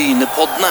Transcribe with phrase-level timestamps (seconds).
[0.00, 0.68] Brynepoddene.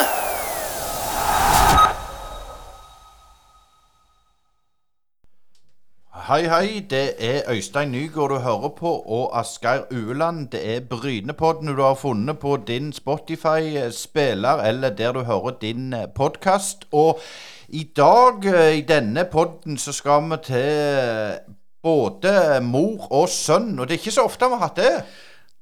[6.28, 6.86] Hei, hei.
[6.90, 10.48] Det er Øystein Nygaard du hører på, og Asgeir Ueland.
[10.48, 16.84] Det er Brynepodden du har funnet på din Spotify-spiller, eller der du hører din podkast.
[16.92, 17.20] Og
[17.68, 21.38] i dag, eh, i denne podden, så skal vi til
[21.82, 23.78] både mor og sønn.
[23.78, 25.04] Og det er ikke så ofte vi har hatt det.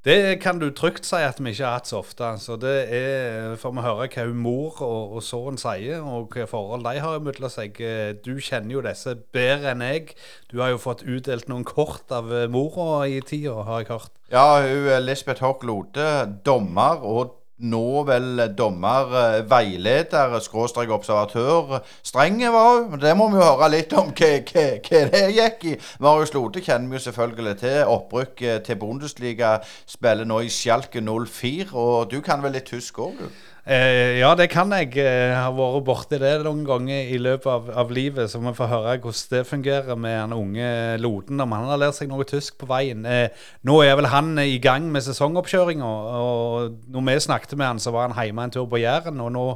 [0.09, 2.30] Det kan du trygt si at vi ikke har hatt så ofte.
[2.40, 6.86] Så det er får vi høre hva mor og, og sønnen sier, og hva forhold
[6.86, 7.76] de har mellom seg.
[8.25, 10.14] Du kjenner jo disse bedre enn jeg.
[10.48, 14.14] Du har jo fått utdelt noen kort av mora i tida, har jeg hørt.
[14.32, 16.09] Ja, hun er Lisbeth Hock Lode,
[16.45, 21.81] dommer og nå vel dommer, eh, veileder, skråstrek observatør.
[22.03, 25.64] Streng var hun, det må vi jo høre litt om hva, hva, hva det gikk
[25.64, 25.76] i.
[26.00, 27.79] Marius Lode kjenner vi jo selvfølgelig til.
[27.96, 32.98] Opprykk eh, til Bundesliga spiller nå i Schalke 04, og du kan vel litt tysk
[33.03, 33.44] òg, du?
[33.69, 34.95] Eh, ja, det kan jeg.
[34.97, 38.70] Jeg har vært borti det noen ganger i løpet av, av, livet, så vi får
[38.70, 40.70] høre hvordan det fungerer med den unge
[41.03, 43.05] Loden, om han har lært seg noe tysk på veien.
[43.05, 43.29] Eh,
[43.69, 45.84] nå er vel han i gang med sesongoppkjøringa,
[46.17, 49.20] og når vi snakket med han, så var han hjemme en tur på Jæren.
[49.20, 49.47] Og nå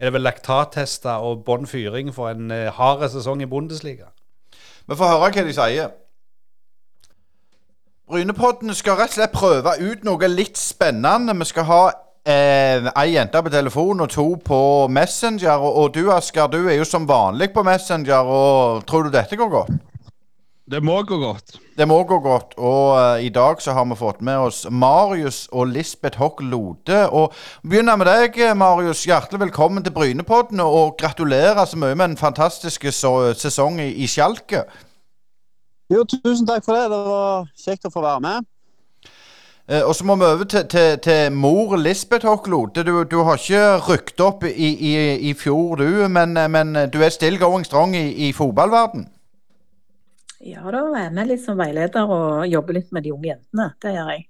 [0.00, 4.14] er det vel laktattester og bånn fyring for en eh, hard sesong i Bundesliga.
[4.88, 5.96] Vi får høre hva de sier.
[8.08, 11.36] Brynepodden skal rett og slett prøve ut noe litt spennende.
[11.36, 11.82] Vi skal ha
[12.28, 14.60] Eh, Ei jente på telefon og to på
[14.92, 15.62] Messenger.
[15.64, 18.28] Og, og du Asker, du er jo som vanlig på Messenger.
[18.28, 19.70] og Tror du dette går godt?
[20.68, 21.54] Det må gå godt.
[21.78, 22.52] Det må gå godt.
[22.58, 26.98] Og uh, i dag så har vi fått med oss Marius og Lisbeth Hock Lode.
[27.08, 27.32] Og
[27.64, 29.06] begynner med deg, Marius.
[29.08, 30.60] Hjertelig velkommen til Brynepodden.
[30.60, 34.66] Og gratulerer så mye med en fantastisk sesong i, i Skjalke.
[35.88, 36.90] Jo, tusen takk for det.
[36.92, 38.52] Det var kjekt å få være med.
[39.70, 42.68] Eh, og så må vi over til, til, til mor Lisbeth Hocklod.
[42.86, 44.94] Du, du, har ikke rykket opp i, i,
[45.28, 49.08] i fjor, du, men, men, du er still going strong i, i fotballverden?
[50.40, 53.68] Ja da, jeg er med litt som veileder og jobber litt med de unge jentene.
[53.82, 54.26] Det gjør jeg.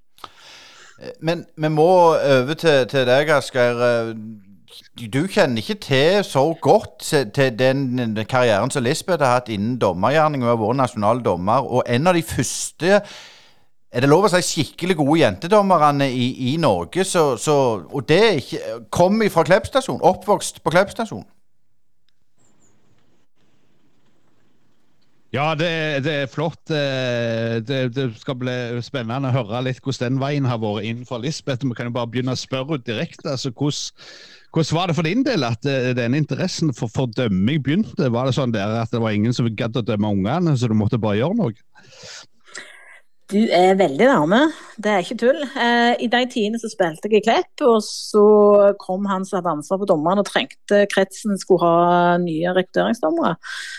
[0.98, 3.87] Eh, men vi må over til, til deg, Asgeir.
[3.87, 4.12] Eh,
[4.98, 10.43] du kjenner ikke til så godt til den karrieren som Lisbeth har hatt innen dommergjerning.
[10.43, 11.62] Hun har vært nasjonal dommer.
[11.62, 13.04] Og en av de første
[13.88, 17.06] er det lov å si skikkelig gode jentedommerne i, i Norge?
[17.09, 17.56] Så, så,
[17.88, 20.03] og det ikke, kom fra Klepp stasjon?
[20.04, 21.25] Oppvokst på Klepp stasjon?
[25.32, 26.71] Ja, det, det, er flott.
[26.72, 28.53] Eh, det, det, skal bli
[28.84, 31.66] spennende å høre litt hvordan den veien har vært innenfor Lisbeth.
[31.69, 33.34] Vi kan jo bare begynne å spørre direkte.
[33.34, 34.09] altså hvordan,
[34.56, 38.09] hvordan var det for din del at eh, denne interessen for, for dømming begynte?
[38.12, 40.77] Var det sånn der at det var ingen som gadd å dømme ungene, så du
[40.77, 41.56] måtte bare gjøre noe?
[43.28, 44.39] Du er veldig nærme,
[44.81, 45.43] det er ikke tull.
[45.44, 48.22] Eh, I de tidene så spilte jeg i Klepp, og så
[48.81, 53.34] kom han som hadde ansvar for dommerne og trengte kretsen skulle ha nye rekrutteringsdommere.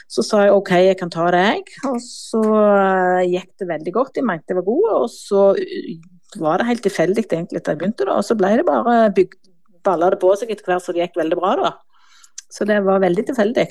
[0.06, 1.82] Så sa jeg OK, jeg kan ta det, jeg.
[1.90, 4.88] Og så eh, gikk det veldig godt, de mente jeg var god.
[5.00, 5.98] Og så eh,
[6.38, 8.22] var det helt tilfeldig egentlig da jeg begynte, da.
[8.22, 9.40] Og så ble det bare bygd,
[9.82, 11.74] balla det på seg etter hvert så det gikk veldig bra, da.
[12.50, 13.68] Så det var veldig tilfeldig.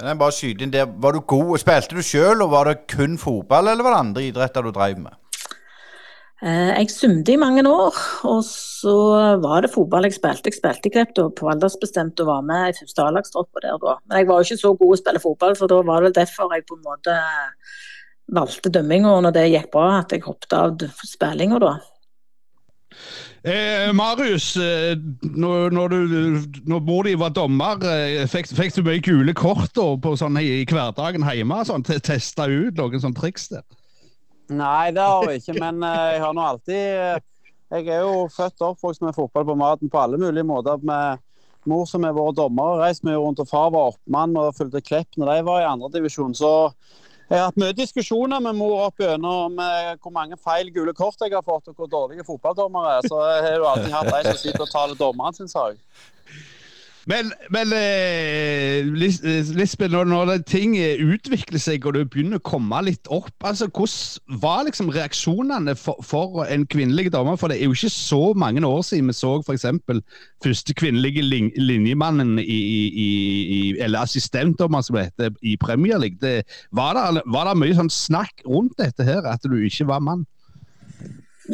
[0.00, 1.58] Men bare skyte inn der, Var du god?
[1.60, 4.98] Spilte du sjøl, og var det kun fotball, eller var det andre idretter du drev
[5.02, 5.18] med?
[6.44, 7.96] Eh, jeg svømte i mange år,
[8.28, 8.96] og så
[9.40, 10.50] var det fotball jeg spilte.
[10.50, 13.96] Jeg spilte Klepp på aldersbestemt og var med i første A-lagstropp der da.
[14.04, 16.52] Men jeg var jo ikke så god å spille fotball, for da var det derfor
[16.52, 17.16] jeg på en måte
[18.36, 21.76] valgte dømminga når det gikk bra, at jeg hoppet av spillinga da.
[23.46, 28.82] Eh, Marius, eh, når, når, du, når mor di var dommer, eh, fikk, fikk, du
[28.82, 31.60] mye gule kort da, på sånn, i, hverdagen hjemme?
[31.68, 33.62] Sånn, Testa ut noen sånne triks der?
[34.50, 37.22] Nei, det har jeg ikke, men jeg har nå alltid
[37.74, 40.82] Jeg er jo født og oppvokst med fotball på maten på alle mulige måter.
[40.82, 41.22] med
[41.66, 45.18] Mor som er vår dommer, reist mye rundt, og far var oppmann og fulgte Klepp
[45.18, 46.34] når de var i andredivisjon.
[46.34, 46.50] Så
[47.26, 50.92] jeg har hatt mye diskusjoner med mor opp gjennom om eh, hvor mange feil gule
[50.94, 53.08] kort jeg har fått, og hvor dårlige fotballdommere er.
[53.10, 55.80] Så jeg har jo alltid hatt de som sitter og taler dommeren sin sak.
[57.06, 60.72] Men, men eh, Lisbeth, når, når ting
[61.06, 66.02] utvikler seg og du begynner å komme litt opp, altså hvordan var liksom reaksjonene for,
[66.02, 67.38] for, en kvinnelig dommer?
[67.38, 69.68] For det er jo ikke så mange år siden vi så f.eks.
[70.42, 73.10] første kvinnelige lin linjemannen i, i,
[73.54, 76.18] i, eller assistentdommer som det heter, i Premier League.
[76.20, 76.42] Det,
[76.74, 80.26] var, det, var det mye sånn snakk rundt dette her, at du ikke var mann?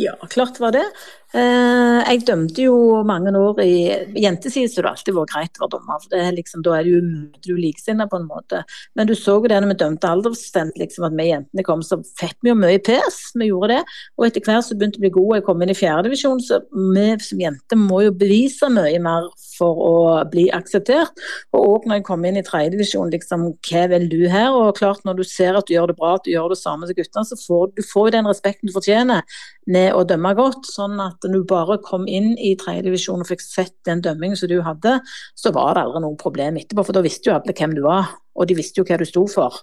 [0.00, 0.84] Ja, klart var det.
[1.32, 3.76] Eh, jeg dømte jo mange år i
[4.20, 6.02] Jentesiden så har det alltid vært greit å være dommer.
[6.02, 7.00] for er liksom, Da er det jo
[7.46, 8.64] du likesinnede på en måte.
[8.94, 12.02] Men du så jo det når vi dømte aldersbestemt, liksom, at vi jentene kom, så
[12.20, 13.32] fikk vi jo mye pes.
[13.34, 13.84] Vi gjorde det.
[14.18, 15.38] Og etter hvert så begynte vi å bli gode.
[15.40, 19.80] Jeg kom inn i fjerdedivisjon, så vi som jenter må jo bevise mye mer for
[19.80, 19.96] å
[20.28, 21.16] bli akseptert.
[21.54, 24.52] Og òg når jeg kom inn i tredjedivisjon, liksom, hva vil du her?
[24.52, 26.88] Og klart når du ser at du gjør det bra, at du gjør det samme
[26.88, 29.24] som guttene, så får du får den respekten du fortjener
[29.72, 30.68] med å dømme godt.
[30.68, 34.50] Sånn at når du bare kom inn i tredjedivisjon og fikk sett den dømmingen som
[34.50, 34.98] du hadde,
[35.38, 38.16] så var det aldri noe problem etterpå, for da visste jo alle hvem du var,
[38.34, 39.62] og de visste jo hva du sto for.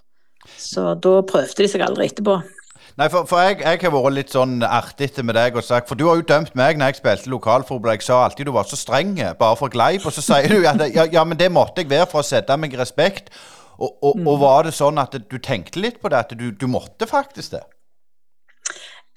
[0.56, 2.40] Så da prøvde de seg aldri etterpå.
[2.98, 5.96] Nei, for, for jeg, jeg, har vært litt sånn artig med deg og sagt For
[5.96, 7.94] du har jo dømt meg når jeg spilte lokalfotball.
[7.94, 10.04] Jeg sa alltid du var så streng, bare for gleip.
[10.08, 12.56] Og så sier du at ja, ja, men det måtte jeg være for å sette
[12.60, 13.30] meg respekt.
[13.80, 14.40] Og, og, og, mm.
[14.42, 17.62] var det sånn at du tenkte litt på det, at du, du måtte faktisk det?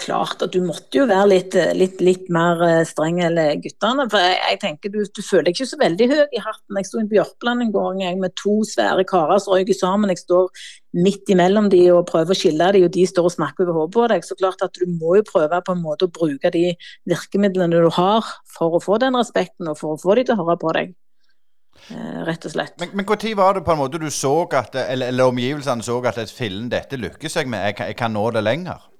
[0.03, 4.05] Klart at du måtte jo være litt, litt, litt mer eh, streng enn guttene.
[4.11, 6.79] For jeg, jeg tenker du, du, føler deg ikke så veldig høy i hatten.
[6.79, 10.11] Jeg sto i Bjørkland en gang med to svære karer som røyker sammen.
[10.13, 10.49] Jeg står
[11.03, 13.95] midt imellom de og prøver å skille de, og de står og snakker over hodet
[13.95, 14.27] på deg.
[14.27, 16.73] Så klart at du må jo prøve på en måte å bruke de
[17.09, 18.27] virkemidlene du har
[18.57, 20.93] for å få den respekten, og for å få de til å høre på deg.
[21.89, 22.77] Eh, rett og slett.
[22.79, 26.21] Men når var det på en måte du så at, eller, eller omgivelsene så at
[26.31, 28.92] fillen dette lykkes jeg med, jeg jeg kan nå det lenger?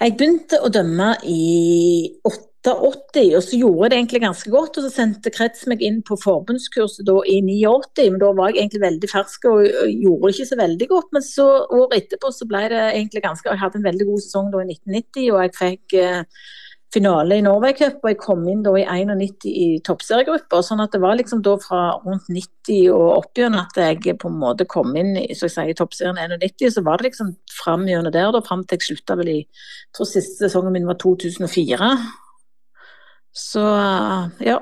[0.00, 4.78] Jeg begynte å dømme i 88, og så gjorde jeg det egentlig ganske godt.
[4.80, 8.64] Og så sendte Krets meg inn på forbundskurset da i 89, men da var jeg
[8.64, 9.62] egentlig veldig fersk og
[9.92, 11.08] gjorde ikke så veldig godt.
[11.14, 14.52] Men så året etterpå så ble det egentlig ganske Jeg hadde en veldig god sesong
[14.54, 16.46] da i 1990, og jeg fikk eh,
[16.94, 20.62] finale i Norway Cup, og jeg kom inn da i 91 i toppseriegruppa.
[20.64, 24.40] Sånn at det var liksom da fra rundt 90 og opp at jeg på en
[24.40, 26.70] måte kom inn så jeg sier, i toppserien 91.
[26.76, 29.96] Så var det liksom fram gjennom der, da, fram til jeg slutta vel i jeg
[29.96, 31.90] tror siste sesongen min var 2004.
[33.34, 33.62] Så
[34.46, 34.60] ja.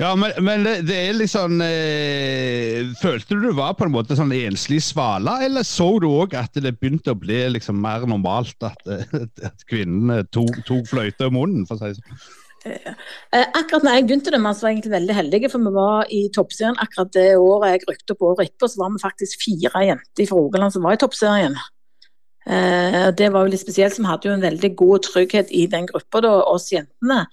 [0.00, 4.16] Ja, men, men det, det, er sånn eh, Følte du du var på en måte
[4.16, 8.56] sånn enslig svale, eller så du òg at det begynte å bli liksom mer normalt
[8.64, 12.22] at, at kvinnene tok, tok fløyte i munnen, for å si det sånn?
[12.68, 16.22] Eh, akkurat når jeg begynte det, var jeg egentlig veldig heldige, for vi var i
[16.36, 20.28] toppserien akkurat det året jeg rykte på året etterpå, så var vi faktisk fire jenter
[20.28, 21.56] fra Rogaland som var i toppserien.
[22.48, 25.84] Eh, det var jo litt spesielt, som hadde jo en veldig god trygghet i den
[25.90, 27.26] gruppa, da, oss jentene.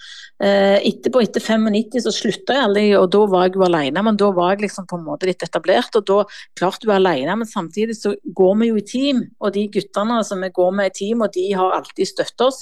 [0.43, 4.03] Eh, etterpå, etter 95, så slutta jeg aldri, og da var jeg jo alene.
[4.03, 6.19] Men da var jeg liksom på en måte litt etablert, og da
[6.59, 9.23] klarte du alene, men samtidig så går vi jo i team.
[9.39, 12.61] Og de guttene som vi går med i team, og de har alltid støtta oss.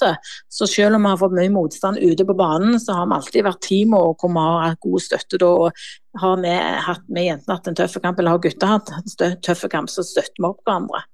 [0.52, 3.46] Så selv om vi har fått mye motstand ute på banen, så har vi alltid
[3.50, 5.52] vært team og hvor vi hatt god støtte da.
[5.66, 6.52] og har vi
[6.86, 10.04] hatt med jentene hatt en tøff kamp, eller har gutta hatt en tøff kamp, så
[10.06, 11.04] støtter vi opp hverandre.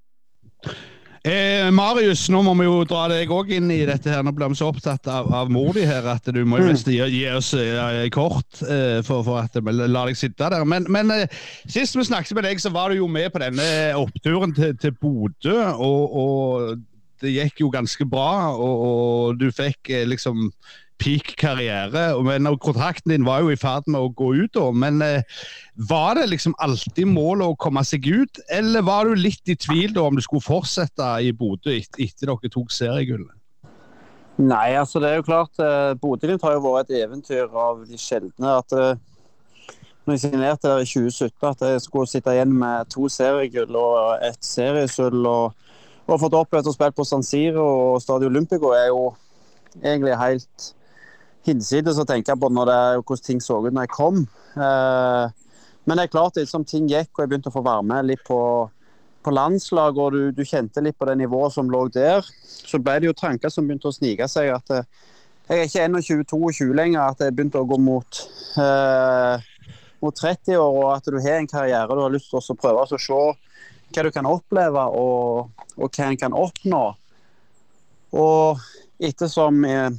[1.22, 4.10] Eh, Marius, nå må vi jo dra deg òg inn i dette.
[4.10, 4.24] her.
[4.26, 6.88] Nå blir vi så opptatt av, av mor di her at du må jo mest
[6.90, 10.66] gi, gi oss eh, kort eh, for, for, at vi lar deg sitte der.
[10.66, 13.69] Men, men eh, sist vi snakket med deg, så var du jo med på denne
[14.00, 15.60] oppturen til, til Bodø.
[15.78, 16.82] Og, og,
[17.22, 20.48] det gikk jo ganske bra, og, og du fikk eh, liksom
[21.00, 22.04] peak karriere.
[22.24, 24.52] Men kontrakten din var jo i ferd med å gå ut.
[24.54, 25.22] da, Men eh,
[25.88, 29.94] var det liksom alltid målet å komme seg ut, eller var du litt i tvil
[29.94, 33.38] da om du skulle fortsette i Bodø etter, etter dere tok seriegullet?
[34.42, 35.56] Nei, altså det er jo klart.
[35.60, 38.58] Eh, Bodø-Glimt har jo vært et eventyr av de sjeldne.
[38.58, 38.94] at eh,
[40.04, 44.24] når jeg signerte der i 2017 at jeg skulle sitte igjen med to seriegull og
[44.26, 45.26] et seriesølv.
[45.26, 45.52] Og,
[46.06, 49.12] og fått opplevd å spille på San Siro og Stadio Olympico er jo
[49.78, 50.72] egentlig helt
[51.46, 54.22] hinsides å tenke på når det, hvordan ting så ut når jeg kom.
[54.56, 55.42] Eh,
[55.84, 58.22] men det er klart, liksom, ting gikk og jeg begynte å få være med litt
[58.26, 58.38] på,
[59.26, 63.00] på landslag, og du, du, kjente litt på det nivået som lå der, så ble
[63.02, 64.52] det jo tanker som begynte å snike seg.
[64.54, 64.87] at eh,
[65.50, 68.22] jeg er ikke 21-22 lenger, at jeg begynte å gå mot,
[68.62, 72.58] eh, mot 30 år, og at du har en karriere du har lyst til å
[72.58, 73.22] prøve å se
[73.92, 76.84] hva du kan oppleve og, og hva en kan oppnå.
[78.22, 78.62] Og
[79.02, 79.90] ettersom eh,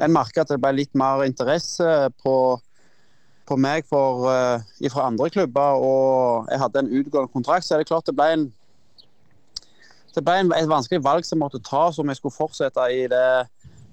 [0.00, 1.86] en merka at det ble litt mer interesse
[2.24, 2.34] på,
[3.48, 7.82] på meg for, uh, fra andre klubber, og jeg hadde en utgående kontrakt, så er
[7.82, 8.48] det klart det ble en
[10.10, 13.04] det ble en, et vanskelig valg som jeg måtte ta om jeg skulle fortsette i
[13.10, 13.26] det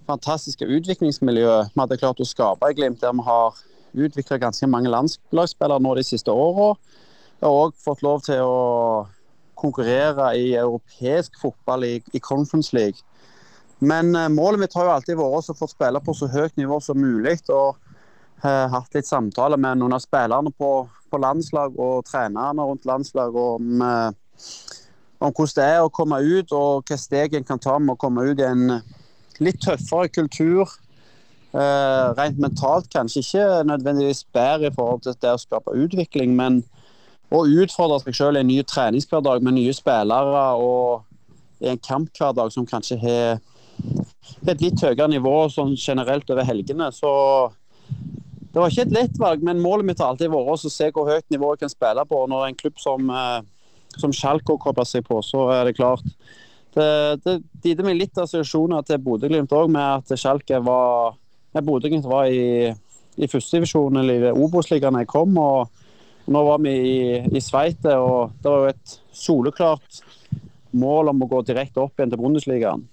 [0.07, 3.59] fantastiske utviklingsmiljøet vi hadde klart å skape i Glimt, der vi har
[3.97, 6.73] utvikla ganske mange landslagsspillere nå de siste åra.
[7.37, 9.05] Jeg har òg fått lov til å
[9.57, 13.01] konkurrere i europeisk fotball i, i Conference League.
[13.79, 16.79] Men uh, målet mitt har jo alltid vært å få spille på så høyt nivå
[16.83, 17.37] som mulig.
[17.53, 17.77] Og
[18.43, 20.71] uh, hatt litt samtaler med noen av spillerne på,
[21.11, 24.09] på landslag og trenerne rundt landslag om, uh,
[25.19, 28.01] om, hvordan det er å komme ut, og hvilke steg en kan ta med å
[28.01, 28.81] komme ut i en,
[29.43, 30.69] litt tøffere kultur.
[31.57, 36.59] Eh, rent mentalt kanskje ikke nødvendigvis bedre i forhold til det å skape utvikling, men
[37.33, 41.05] å utfordre seg selv i en ny treningshverdag med nye spillere og
[41.63, 43.39] i en kamphverdag som kanskje har
[44.47, 46.89] et litt høyere nivå sånn generelt over helgene.
[46.95, 47.11] Så
[48.51, 51.09] det var ikke et lett valg, men målet mitt har alltid vært å se hvor
[51.11, 52.23] høyt nivå jeg kan spille på.
[52.31, 53.39] Når en klubb som, eh,
[53.97, 56.05] som Schalke kobler seg på, så er det klart
[56.77, 61.15] Det, det gitte meg litt assosiasjoner til Bodø-Glimt òg, med at Schalke var
[61.55, 62.69] Bodø-Glimt var i,
[63.17, 65.39] i førstedivisjonen i Obos-ligaen jeg kom.
[65.41, 65.71] og
[66.27, 66.99] nå var vi i,
[67.37, 70.01] i Sveite, og det var jo et soleklart
[70.75, 72.83] mål om å gå direkte opp igjen til Bundesligaen.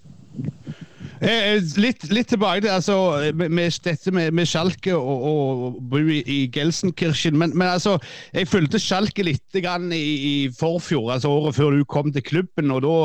[1.23, 2.95] Eh, litt, litt, tilbake til altså,
[3.35, 7.37] med, dette med, med Schalke og, og bo i, i Gelsenkirchen.
[7.39, 7.97] Men, men, altså,
[8.35, 12.73] jeg fulgte Schalke litt grann i, i forfjor, altså året før du kom til klubben.
[12.75, 12.97] og da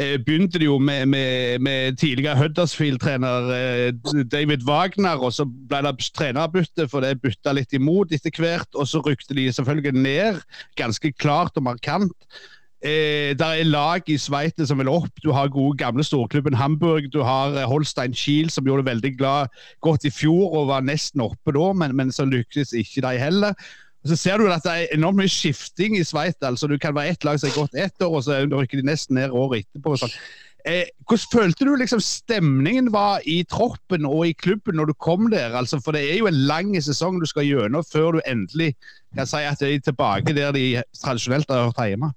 [0.00, 5.20] eh, begynte det jo med, med, med tidligere Huddersfield-trener eh, David Wagner.
[5.20, 8.70] og Så ble det trenerbytte, for det bytta litt imot etter hvert.
[8.72, 10.42] Og så rykte de selvfølgelig ned,
[10.80, 12.16] ganske klart og markant.
[12.84, 15.12] Eh, det er lag i Sveits som vil opp.
[15.24, 17.08] Du har gode gamle storklubben Hamburg.
[17.14, 20.84] Du har eh, Holstein Kiel, som gjorde det veldig glad, godt i fjor og var
[20.84, 23.56] nesten oppe da, men, men så lyktes ikke de heller.
[24.04, 26.44] Så ser du at det er enormt mye skifting i Sveits.
[26.44, 28.90] Altså, du kan være ett lag som har gått ett år, og så rykker de
[28.90, 29.96] nesten ned året etterpå.
[30.02, 30.12] Sånn.
[30.68, 35.30] Eh, hvordan følte du liksom stemningen var i troppen og i klubben når du kom
[35.32, 35.56] der?
[35.56, 38.74] Altså, for det er jo en lang sesong du skal gjennom før du endelig
[39.16, 42.12] kan si at de er tilbake der de tradisjonelt har hørt hjemme.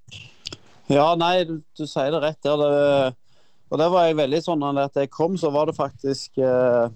[0.87, 2.61] Ja, nei, du, du sier det rett der.
[2.61, 6.87] Det, og det var jeg veldig sånn at jeg kom, så var det faktisk eh,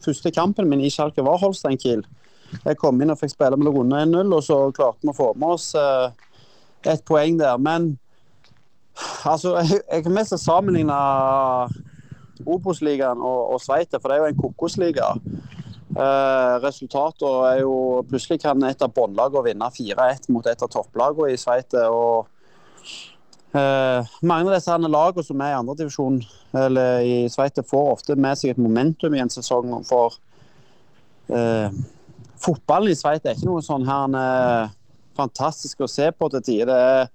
[0.00, 2.00] Første kampen min i Schalke var Holstein Kiel.
[2.64, 5.26] Jeg kom inn og fikk spille med runde 1-0, og så klarte vi å få
[5.36, 6.06] med oss eh,
[6.88, 7.60] et poeng der.
[7.60, 7.92] Men
[9.28, 10.96] altså, jeg, kan mest sammenligne
[12.48, 15.12] Obos-ligaen og, og Sveite, for det er jo en kokosliga.
[15.90, 17.76] Eh, resultatene er jo
[18.08, 21.84] Plutselig kan et av båndlagene vinne 4-1 mot et av topplagene i Sveite.
[21.92, 22.39] og
[23.50, 26.20] Uh, mange av disse lagene som er i andredivisjon
[26.54, 29.72] eller i Sveits, får ofte med seg et momentum i en sesong.
[29.88, 30.14] For
[31.34, 31.74] eh,
[32.42, 34.72] fotballen i Sveits er ikke noe sånn her eh,
[35.18, 36.70] fantastisk å se på til tider.
[36.70, 37.10] Det er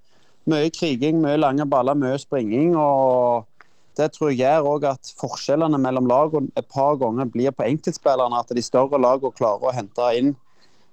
[0.51, 2.75] mye kriging, mye lange baller, mye springing.
[2.79, 3.47] og
[3.97, 8.43] Det tror jeg gjør òg at forskjellene mellom lagene et par ganger blir på enkeltspillerne.
[8.43, 10.35] At de større lagene klarer å hente inn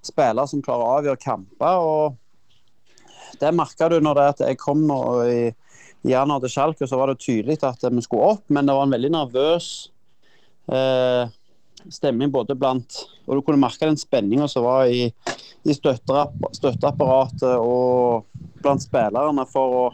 [0.03, 1.79] spillere som klarer å avgjøre kamper.
[1.79, 2.19] og
[3.41, 5.53] det merka du når jeg kom nå i,
[6.03, 8.43] januar til Schalke, så var det tydelig at vi skulle opp.
[8.51, 9.67] Men det var en veldig nervøs
[10.67, 11.31] eh,
[11.91, 15.07] stemning både blant Og du kunne merke den spenninga som var i,
[15.63, 18.27] i støtteapparatet og
[18.63, 19.85] blant spillerne for å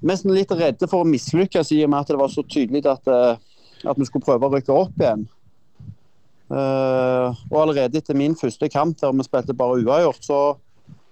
[0.00, 3.04] Nesten litt redde for å mislykkes i og med at det var så tydelig at,
[3.04, 3.36] eh,
[3.84, 5.26] at vi skulle prøve å rykke opp igjen.
[6.50, 10.38] Uh, og allerede etter min første kamp der vi spilte bare uavgjort, så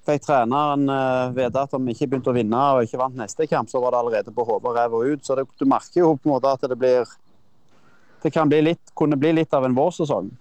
[0.09, 3.47] fikk treneren uh, vite at om vi ikke begynte å vinne og ikke vant neste
[3.51, 5.25] kamp, så var det allerede på hodet ræva ut.
[5.25, 7.17] Så det, du merker jo på en måte at det blir
[8.19, 10.33] Det kan bli litt, kunne bli litt av en vårsesong.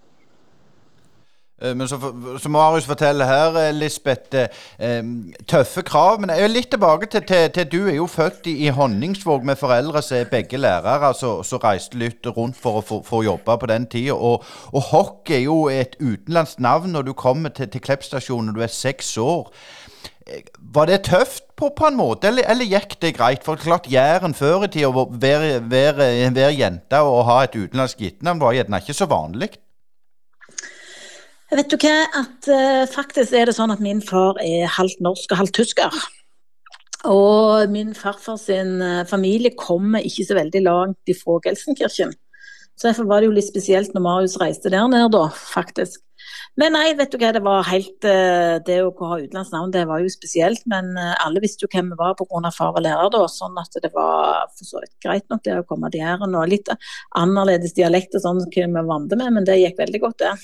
[1.61, 4.37] Eh, men som, Marius forteller her, eh, Lisbeth,
[4.79, 5.03] eh,
[5.47, 6.19] tøffe krav.
[6.21, 9.45] Men jeg er litt tilbake til, til, til Du er jo født i, i Honningsvåg
[9.45, 13.57] med foreldre som er begge lærere, som reiste litt rundt for å, få, for jobbe
[13.57, 14.13] på den tida.
[14.13, 18.59] Og, og, hockey er jo et utenlandsk navn når du kommer til, til Kleppstasjonen når
[18.59, 19.49] du er seks år.
[20.59, 23.45] Var det tøft på, på en måte, eller, eller, gikk det greit?
[23.47, 28.43] For klart Jæren før i tida, å være jente og ha et utenlandsk gittnavn?
[28.43, 29.55] var gjerne ikke så vanlig.
[31.47, 35.31] Vet du hva, at uh, faktisk er det sånn at min far er halvt norsk
[35.31, 35.93] og halvt tysker.
[37.07, 42.11] Og min farfar sin uh, familie kommer ikke så veldig langt ifra Gelsenkirchen.
[42.75, 46.03] Så derfor var det jo litt spesielt når Marius reiste der ned, da, faktisk.
[46.59, 50.03] Men nei, vet du hva, det var helt uh, Det å ha utenlandsnavn, det var
[50.03, 50.67] jo spesielt.
[50.67, 52.51] Men alle visste jo hvem vi var pga.
[52.51, 53.23] far var lærer, da.
[53.31, 56.35] Sånn at det var for så vidt greit nok det å komme til Jæren.
[56.35, 56.75] Og litt
[57.15, 60.35] annerledes dialekt og sånn som vi vant med, men det gikk veldig godt, det.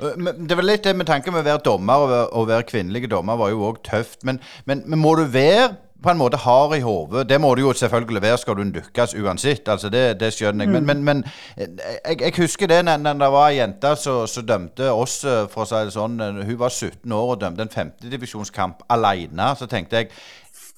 [0.00, 2.50] Eh, men det var litt det med tanke med å være dommer og være, og
[2.52, 4.22] være kvinnelig dommer var jo òg tøft.
[4.24, 7.28] Men, men, men, må du være på en måte hard i hodet?
[7.28, 9.68] Det må du jo selvfølgelig være skal du lykkes uansett.
[9.68, 10.74] altså Det, det skjønner jeg.
[10.74, 10.86] Mm.
[10.86, 11.24] Men, men
[11.56, 11.66] eh,
[12.08, 15.64] jeg, jeg, husker det når, når det var ei jente som dømte oss, eh, for
[15.64, 16.20] å si det sånn.
[16.20, 19.52] Hun var 17 år og dømte en femtedivisjonskamp alene.
[19.58, 20.14] Så tenkte jeg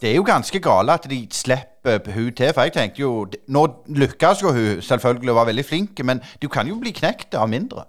[0.01, 2.53] det er jo ganske gale at de slipper hun til.
[2.53, 6.49] For jeg tenkte jo Nå lykkes jo hun selvfølgelig og var veldig flink, men du
[6.53, 7.87] kan jo bli knekt av mindre.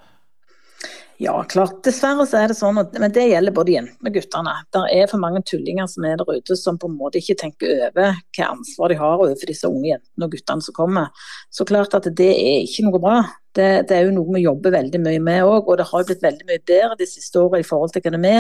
[1.20, 1.80] Ja, klart.
[1.82, 4.52] Dessverre så er det sånn, at, men det gjelder både jentene og guttene.
[4.76, 7.72] Det er for mange tullinger som er der ute som på en måte ikke tenker
[7.88, 11.26] over hva ansvar de har overfor disse unge jentene og guttene som kommer.
[11.50, 13.18] Så klart at det er ikke noe bra.
[13.58, 16.22] Det, det er jo noe vi jobber veldig mye med òg, og det har blitt
[16.28, 18.36] veldig mye bedre de siste årene i forhold til hva vi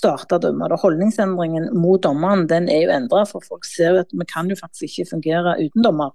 [0.00, 0.72] starta å dømme.
[0.82, 4.58] Holdningsendringen mot dommeren den er jo endra, for folk ser jo at vi kan jo
[4.58, 6.10] faktisk ikke fungere uten dommer.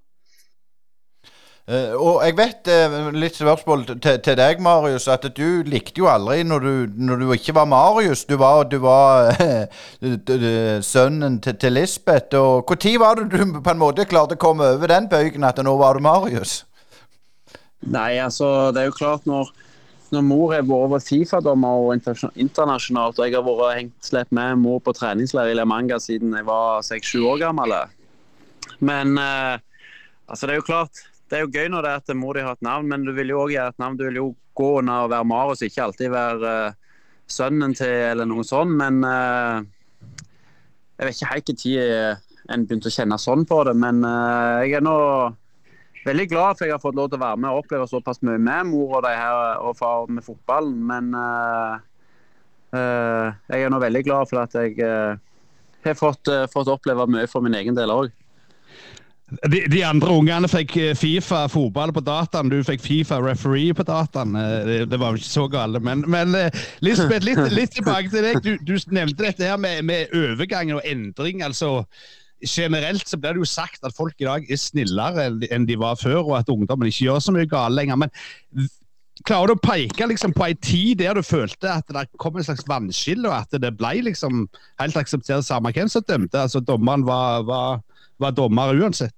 [1.70, 6.08] Uh, og jeg vet, uh, litt spørsmål til, til, deg, Marius, at du likte jo
[6.10, 8.24] aldri når du, når du ikke var Marius.
[8.26, 9.30] Du var, du var
[10.02, 12.34] uh, sønnen til, til Lisbeth.
[12.36, 15.62] Og Når var det du på en måte klarte å komme over den bøygen at
[15.62, 16.64] nå var du Marius?
[17.82, 19.54] Nei, altså, det er jo klart når,
[20.10, 21.94] når mor har vært Fifa-dommer og
[22.36, 26.34] internasjonalt, og jeg har vært hengt slepp med mor på treningsleir i La Manga siden
[26.38, 27.78] jeg var seks-sju år gammel
[28.80, 32.36] Men altså, det er jo klart det er jo gøy når det er at mor
[32.36, 33.96] di har et navn, men du vil jo òg gjøre et navn.
[33.96, 34.26] Du vil jo
[34.60, 36.98] gå under å være Marius, ikke alltid være uh,
[37.32, 38.76] sønnen til eller noe sånt.
[38.76, 39.64] Men uh,
[41.00, 43.78] jeg vet ikke helt når en begynte å kjenne sånn på det.
[43.80, 44.98] Men uh, jeg er nå
[46.04, 48.42] veldig glad for jeg har fått lov til å være med og oppleve såpass mye
[48.42, 50.80] med mor og de her og far med fotballen.
[50.92, 51.16] Men
[52.72, 57.56] jeg er nå veldig glad for at jeg har fått, fått oppleve mye for min
[57.56, 58.10] egen del òg.
[59.32, 63.86] De, de, andre ungene fikk eh, Fifa fotball på dataen, du fikk Fifa referee på
[63.88, 64.36] dataen.
[64.36, 65.80] Eh, det, det var jo ikke så gale.
[65.80, 68.42] Men, men eh, Lisbeth, litt, litt, tilbake til deg.
[68.44, 71.46] Du, du nevnte dette her med, med overgang og endring.
[71.48, 71.86] altså
[72.42, 76.00] generelt så blir det jo sagt at folk i dag er snillere enn de var
[76.02, 78.00] før, og at ungdommen ikke gjør så mye galt lenger.
[78.02, 78.10] Men
[79.28, 82.48] klarer du å peke liksom, på en tid der du følte at det kom en
[82.48, 84.48] slags vannskille, og at det ble liksom
[84.82, 86.48] helt akseptert samme hvem som dømte?
[86.48, 87.82] Altså Dommeren var, var,
[88.22, 89.16] var dommer uansett?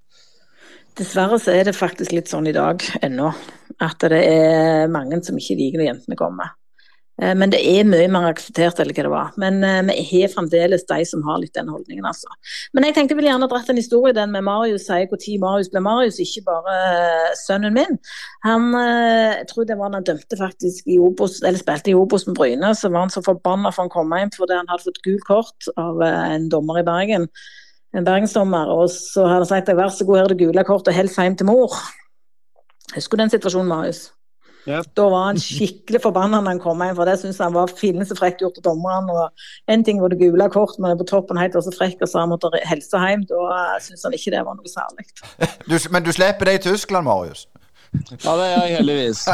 [0.97, 3.31] Dessverre så er det faktisk litt sånn i dag ennå.
[3.81, 6.53] At det er mange som ikke liker når jentene kommer.
[7.21, 9.31] Eh, men det er mye mer akseptert eller hva det var.
[9.41, 12.29] Men eh, vi har fremdeles de som har litt den holdningen, altså.
[12.73, 15.71] Men jeg tenkte jeg ville gjerne dratt en historie den med Marius sier når Marius
[15.73, 17.99] ble Marius, ikke bare eh, sønnen min.
[18.47, 22.37] Han, jeg tror det var han dømte faktisk i Obos, eller spilte i Obos med
[22.37, 25.27] Bryne, så var han så forbanna for han kom hjem fordi han hadde fått gult
[25.27, 27.29] kort av en dommer i Bergen
[27.93, 30.87] en bergensdommer, og så hadde han sagt vær så god, her er det gule kort,
[30.87, 31.77] og helst hjem til mor.
[32.95, 34.07] Husker du den situasjonen, Marius?
[34.65, 34.79] Ja.
[34.95, 38.15] Da var han skikkelig forbanna når han kom hjem, for det syntes han var fineste
[38.15, 39.09] frekt gjort av dommeren.
[39.11, 42.23] og En ting var det gule kort, men på toppen helt også frekk og sa
[42.23, 43.25] han måtte helse hjem.
[43.27, 45.09] Da syntes han ikke det var noe særlig.
[45.93, 47.47] men du slipper det i Tyskland, Marius?
[47.93, 49.27] Ja, det gjør jeg heldigvis.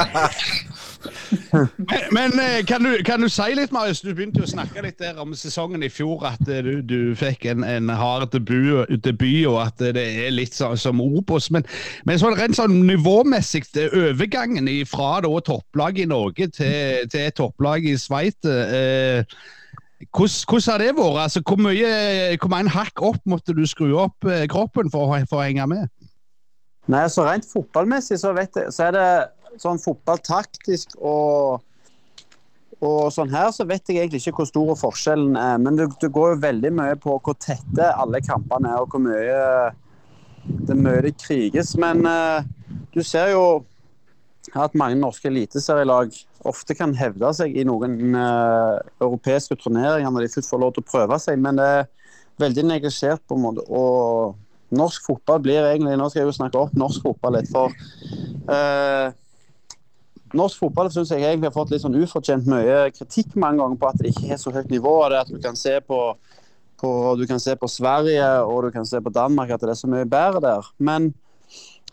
[1.77, 4.01] men, men eh, kan, du, kan, du, si litt, Marius?
[4.03, 6.25] Du begynte jo å snakke litt der om sesongen i fjor.
[6.27, 10.57] At eh, du, du fikk en, en hard debut, debut, og at det er litt
[10.57, 11.49] så, som Obos.
[11.55, 11.67] Men,
[12.09, 17.95] men så rent sånn nivåmessig, overgangen fra da topplaget i Norge til, til topplag i
[17.99, 19.23] Sveits eh,
[20.15, 21.21] hvordan, har det vært?
[21.23, 25.41] Altså, hvor, mye, hvor mange hakk opp måtte du skru opp eh, kroppen for, for
[25.41, 25.87] å henge med?
[26.89, 29.09] Nei, så Rent fotballmessig så, jeg, så er det
[29.61, 31.61] sånn fotballtaktisk og,
[32.81, 35.59] og sånn her, så vet jeg egentlig ikke hvor stor forskjellen er.
[35.61, 39.05] Men det, det går jo veldig mye på hvor tette alle kampene er, og hvor
[39.05, 39.69] mye
[40.65, 41.75] det, mye det kriges.
[41.77, 42.41] Men uh,
[42.95, 43.45] du ser jo
[44.57, 46.15] at mange norske eliteserielag
[46.49, 50.87] ofte kan hevde seg i noen uh, europeiske turneringer når de først får lov til
[50.87, 51.89] å prøve seg, men det er
[52.41, 53.65] veldig neglisjert på en måte.
[53.69, 54.39] og
[54.75, 57.73] norsk fotball blir egentlig Nå skal jeg jo snakke opp norsk fotball litt, for
[58.53, 59.15] eh,
[60.37, 63.87] Norsk fotball synes jeg egentlig har fått litt sånn ufortjent mye kritikk mange ganger på
[63.89, 64.91] at det ikke har så høyt nivå.
[65.09, 65.97] Det at du kan se på,
[66.77, 69.79] på, du kan se på Sverige og du kan se på Danmark at det er
[69.79, 70.69] så mye bedre der.
[70.77, 71.09] Men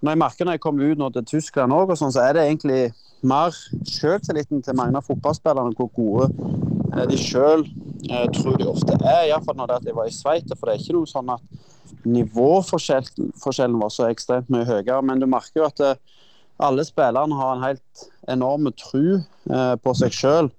[0.02, 2.44] når jeg merker når jeg kommer ut nå til Tyskland òg, sånn, så er det
[2.44, 2.82] egentlig
[3.26, 3.56] mer
[3.88, 6.75] selvtilliten til mange av fotballspillerne hvor gode
[7.10, 7.66] de sjøl
[8.08, 9.28] eh, tror de ofte er.
[9.28, 10.52] Iallfall når det at jeg var i Sveits.
[10.56, 15.02] For det er ikke noe sånn at nivåforskjellen var så ekstremt mye høyere.
[15.04, 16.12] Men du merker jo at det, eh,
[16.58, 20.50] alle spillerne har en helt enorm eh, på seg sjøl.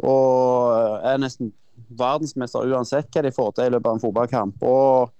[0.00, 1.52] Og eh, er nesten
[1.96, 4.64] verdensmester uansett hva de får til i løpet av en fotballkamp.
[4.64, 5.10] Og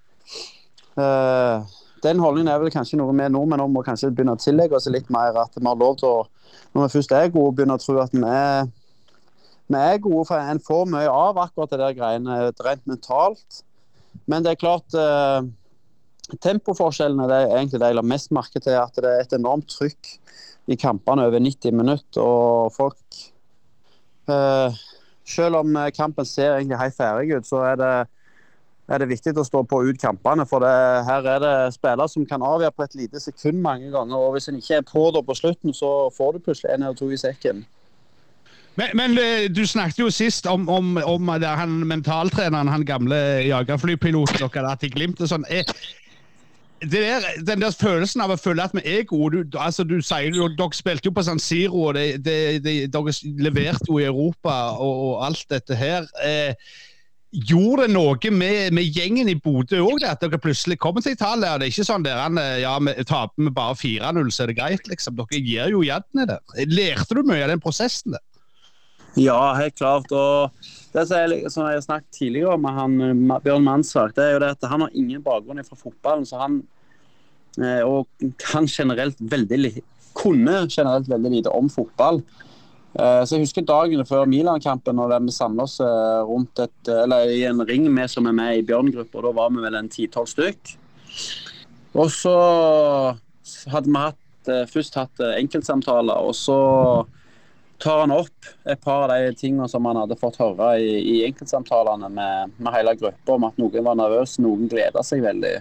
[1.03, 4.77] eh, Den holdningen er vel kanskje noe vi nordmenn om å kanskje begynne å tillegge
[4.79, 5.37] oss litt mer.
[5.37, 6.25] At vi har lov til å,
[6.75, 8.69] når vi først er gode, begynne å tro at vi er,
[9.67, 10.25] vi er gode.
[10.29, 13.63] For en får mye av akkurat det der greiene rent mentalt.
[14.31, 15.47] Men det er klart eh,
[16.43, 18.79] Tempoforskjellene det er egentlig det jeg la mest merke til.
[18.79, 20.17] At det er et enormt trykk
[20.67, 22.23] i kampene over 90 minutter.
[22.23, 23.23] Og folk
[24.31, 24.85] eh,
[25.27, 27.95] Selv om kampen ser egentlig helt ferdig ut, så er det,
[28.87, 30.45] er det viktig å stå på ut kampene.
[30.47, 30.75] For det,
[31.09, 34.15] her er det spillere som kan avgjøre på et lite sekund mange ganger.
[34.15, 37.01] Og hvis en ikke er på da på slutten, så får du plutselig en eller
[37.01, 37.65] to i sekken.
[38.77, 44.37] Men, men eh, du snakket jo sist om, om, om han mentaltreneren, han gamle jagerflypiloten
[44.37, 45.47] dere hadde hatt i Glimt og sånn.
[46.85, 49.97] Det der, den der følelsen av å føle at vi er gode du, altså, du
[50.05, 52.37] sier jo, Dere spilte jo på San Siro, og det, det,
[52.67, 56.05] det, dere leverte jo i Europa og, og alt dette her.
[56.21, 56.53] Eh,
[57.49, 61.57] gjorde det noe med, med gjengen i Bodø òg, at dere plutselig kommer til Italia?
[61.57, 64.61] Det er ikke sånn der han, ja, vi taper vi bare 4-0, så er det
[64.61, 65.17] greit, liksom.
[65.17, 66.41] Dere gir jo gjerne det.
[66.69, 68.25] Lærte du mye av den prosessen der?
[69.17, 70.11] Ja, helt klart.
[70.13, 70.53] Og
[70.93, 72.97] det som jeg, som jeg har snakket tidligere med han,
[73.45, 76.27] Bjørn Mansverk, det er jo det at han har ingen bakgrunn fra fotballen.
[76.29, 76.59] så han
[77.57, 78.07] eh, Og
[78.41, 79.81] kan generelt veldig
[80.17, 82.21] kunne generelt veldig lite om fotball.
[82.93, 87.33] Eh, så Jeg husker dagene før Milan-kampen når vi samla oss eh, rundt et, eller
[87.33, 89.25] i en ring med som er med i Bjørn-gruppa.
[89.25, 90.77] Da var vi vel en ti-tolv stykk.
[91.97, 92.37] Og så
[93.73, 94.23] hadde vi hatt,
[94.69, 96.59] først hatt enkeltsamtaler, og så
[97.83, 101.17] tar han opp et par av de tingene som han hadde fått høre i, i
[101.29, 105.55] enkeltsamtalene med, med hele gruppa, om at noen var nervøse, noen gleda seg veldig.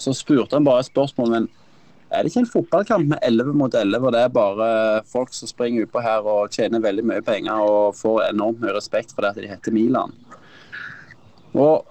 [0.00, 1.48] Så spurte han bare et spørsmål, men
[2.10, 4.68] er det ikke en fotballkamp med 11 mot 11, og det er bare
[5.06, 9.14] folk som springer utpå her og tjener veldig mye penger og får enormt mye respekt
[9.14, 10.14] for det at de heter Milan?
[11.54, 11.86] Og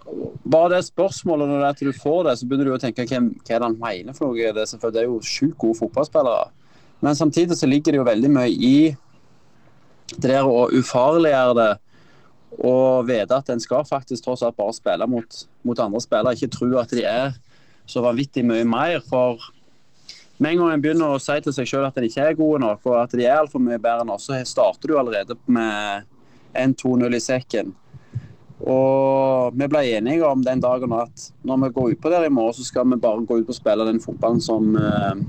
[0.49, 3.59] Bare det spørsmålet, når du får det, så begynner du å tenke hvem, hva er
[3.59, 4.53] det han mener for noe.
[4.55, 6.47] Det er, det er jo sjukt gode fotballspillere.
[7.05, 8.75] Men samtidig så ligger det jo veldig mye i
[10.17, 11.69] det der å ufarliggjøre det
[12.59, 16.51] og vite at en skal faktisk tross alt bare spille mot, mot andre spillere, ikke
[16.55, 17.35] tro at de er
[17.89, 18.99] så vanvittig mye mer.
[19.05, 19.37] For
[20.39, 22.65] med en gang en begynner å si til seg selv at en ikke er god
[22.65, 26.09] nok, og at de er altfor mye bedre enn oss, så starter du allerede med
[26.57, 27.73] 1-2-0 i sekken.
[28.59, 32.57] Og vi ble enige om den dagen at når vi går utpå der i morgen,
[32.57, 35.21] så skal vi bare gå ut og spille den fotballen som eh,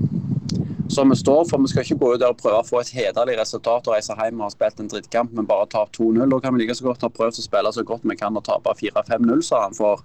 [0.91, 1.61] som vi står for.
[1.63, 4.15] Vi skal ikke gå ut der og prøve å få et hederlig resultat og reise
[4.17, 6.23] hjem og ha spilt en drittkamp, men bare ta 2-0.
[6.33, 8.45] Da kan vi like så godt ha prøvd å spille så godt vi kan og
[8.47, 9.77] tape 4-5-0, sa han.
[9.77, 10.03] For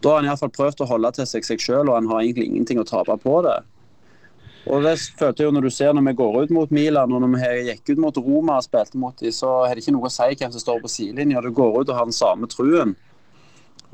[0.00, 2.48] da har han iallfall prøvd å holde til seg seg sjøl, og han har egentlig
[2.50, 3.58] ingenting å tape på det.
[4.66, 7.20] Og det følte jeg jo Når du ser når vi går ut mot Milan og
[7.22, 10.08] når vi gikk ut mot Roma og spilte mot dem, så er det ikke noe
[10.08, 11.42] å si hvem som står på sidelinja.
[11.44, 12.96] Du går ut og har den samme truen.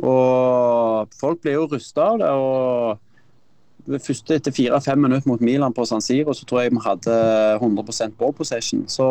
[0.00, 2.30] Og folk blir jo rusta av det.
[2.32, 3.11] og
[3.98, 7.18] første etter fire-fem minutter mot Milan på San Siro, så tror jeg vi hadde
[7.58, 8.84] 100 ball possession.
[8.88, 9.06] Så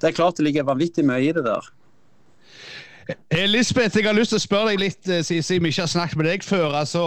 [0.00, 1.72] det er klart det ligger vanvittig mye i det der.
[3.30, 6.16] Elisabeth, jeg har lyst til å spørre deg litt, eh, siden vi ikke har snakket
[6.20, 6.72] med deg før.
[6.78, 7.02] Altså,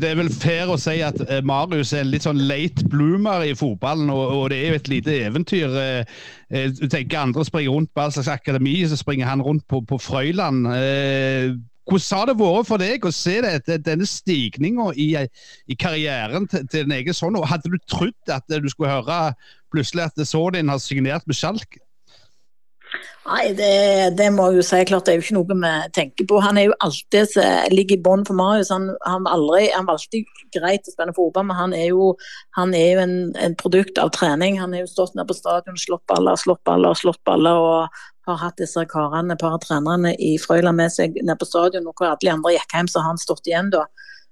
[0.00, 3.46] det er vel fair å si at eh, Marius er en litt sånn late bloomer
[3.46, 5.78] i fotballen, og, og det er jo et lite eventyr.
[5.80, 9.80] Eh, du tenker andre springer rundt på all slags akademi, så springer han rundt på,
[9.88, 10.68] på Frøyland.
[11.88, 16.66] Hvordan har det vært for deg å se det, denne stigninga i, i, karrieren til,
[16.68, 17.38] til din egen sønn?
[17.48, 19.20] Hadde du trodd at du skulle høre
[19.72, 21.78] plutselig at Sordin har signert med Skjalk?
[23.28, 23.72] Nei, det,
[24.16, 24.78] det, må jeg jo si.
[24.88, 26.38] klart Det er jo ikke noe vi tenker på.
[26.40, 27.34] Han er jo alltid
[27.74, 28.70] ligger i bånn for Marius.
[28.72, 32.14] Han, han, aldri, han var alltid greit å spille fotball, men han er jo,
[32.56, 34.56] han er jo en, en, produkt av trening.
[34.62, 37.60] Han har jo stått nede på stadion, slått baller, slått baller, slått baller.
[37.60, 42.12] og har hatt disse karene, paratrenerne i Frøyland med seg nede på stadion, og hvor
[42.12, 43.86] alle andre gikk hjem, så har han stått igjen da.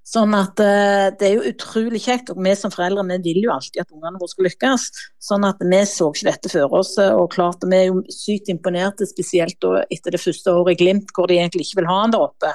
[0.06, 2.30] Sånn at uh, Det er jo utrolig kjekt.
[2.30, 4.84] og Vi som foreldre vi vil jo alltid at ungene våre skal lykkes.
[5.18, 6.94] sånn at Vi så ikke dette før oss.
[7.02, 11.10] og klart Vi er jo sykt imponerte, spesielt da, etter det første året i Glimt,
[11.10, 12.54] hvor de egentlig ikke vil ha han der oppe.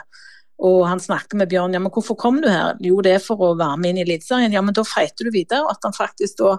[0.63, 2.77] Og Han snakker med Bjørn ja, men hvorfor kom du her?
[2.80, 4.54] Jo, det er for å være med inn i Eliteserien.
[4.54, 5.65] Ja, men da feiter du videre.
[5.65, 6.56] Og At han faktisk da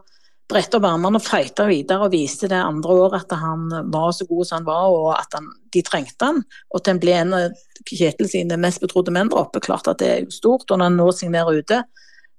[0.50, 4.26] brette opp armene og fighta videre og viste det andre året at han var så
[4.28, 6.42] god som han var, og at han, de trengte han.
[6.72, 9.58] Og at han ble en av Kjetil sine mest betrodde menn der oppe.
[9.62, 10.68] Klart at det er stort.
[10.70, 11.80] Og når han nå signerer ute,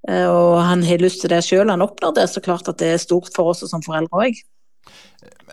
[0.08, 2.94] eh, og han har lyst til det sjøl, han oppnår det, så klart at det
[2.94, 4.39] er stort for oss som foreldre òg.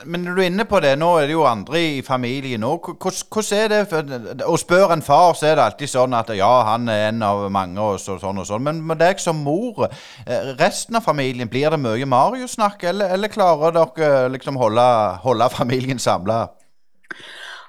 [0.04, 2.92] Men når du er inne på det, nå er det jo andre i familien òg.
[3.02, 3.80] Hvordan er det?
[3.90, 4.14] For,
[4.46, 7.44] å spørre en far, så er det alltid sånn at ja, han er en av
[7.52, 8.64] mange og så, sånn og sånn.
[8.66, 9.86] Men med deg som mor,
[10.26, 12.84] eh, resten av familien, blir det mye Marius-snakk?
[12.84, 14.86] eller, eller, klarer dere liksom holde,
[15.24, 16.46] holde familien samla?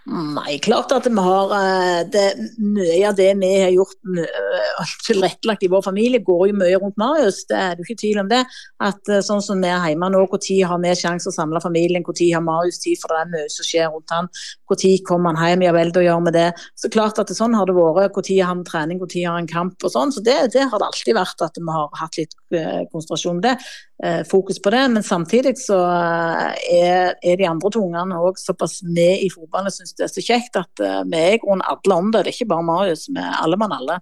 [0.09, 2.23] Nei, klart at vi har eh, det,
[2.57, 6.97] Mye av det vi har gjort eh, tilrettelagt i vår familie, går jo mye rundt
[6.97, 7.43] Marius.
[7.49, 8.41] Det er det ikke tvil om det.
[8.81, 12.01] At eh, sånn som vi er hjemme nå, Når har vi sjanse å samle familien?
[12.07, 12.97] Når har Marius tid?
[13.01, 14.31] For det er mye som skjer rundt han.
[14.71, 15.67] Når kommer han hjem?
[15.69, 16.49] Ja vel, da gjør vi det.
[16.81, 18.17] Så klart at det, sånn har det vært.
[18.17, 19.01] Når har han trening?
[19.03, 19.77] Når har han kamp?
[19.85, 20.13] og sånn.
[20.13, 22.33] Så det, det, har det alltid vært at vi har hatt litt
[22.91, 23.55] konsentrasjon det,
[24.03, 24.83] eh, fokus på det.
[24.91, 29.71] Men samtidig så eh, er, er de andre to ungene òg såpass med i fotballen
[29.71, 32.25] og syns det er så kjekt at eh, vi er i grunnen alle om det.
[32.25, 34.01] Det er ikke bare Marius, vi er alle mann alle.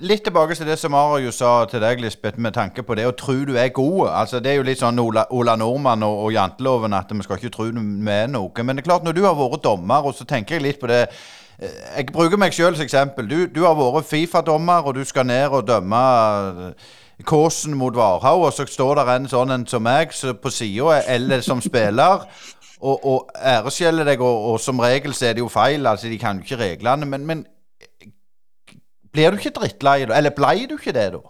[0.00, 3.14] Litt tilbake til det som Marius sa til deg, Lisbeth, med tanke på det å
[3.18, 4.08] tro du er god.
[4.08, 7.38] Altså, det er jo litt sånn Ola, Ola Nordmann og, og janteloven at vi skal
[7.38, 8.64] ikke tro vi er noe.
[8.64, 10.90] Men det er klart, når du har vært dommer, og så tenker jeg litt på
[10.90, 11.06] det
[11.54, 13.28] Jeg bruker meg sjøl som eksempel.
[13.30, 16.02] Du, du har vært Fifa-dommer, og du skal ned og dømme
[17.22, 20.98] Kåsen mot Varhaug, og så står der en sånn en som meg så på sida,
[21.06, 22.26] eller som spiller.
[22.84, 26.18] Og, og æreskjeller deg, og, og, som regel så er det jo feil, altså de
[26.20, 27.06] kan jo ikke reglene.
[27.08, 27.44] Men, men
[29.14, 30.18] blir du ikke drittlei da?
[30.18, 31.22] Eller blei du ikke det, da?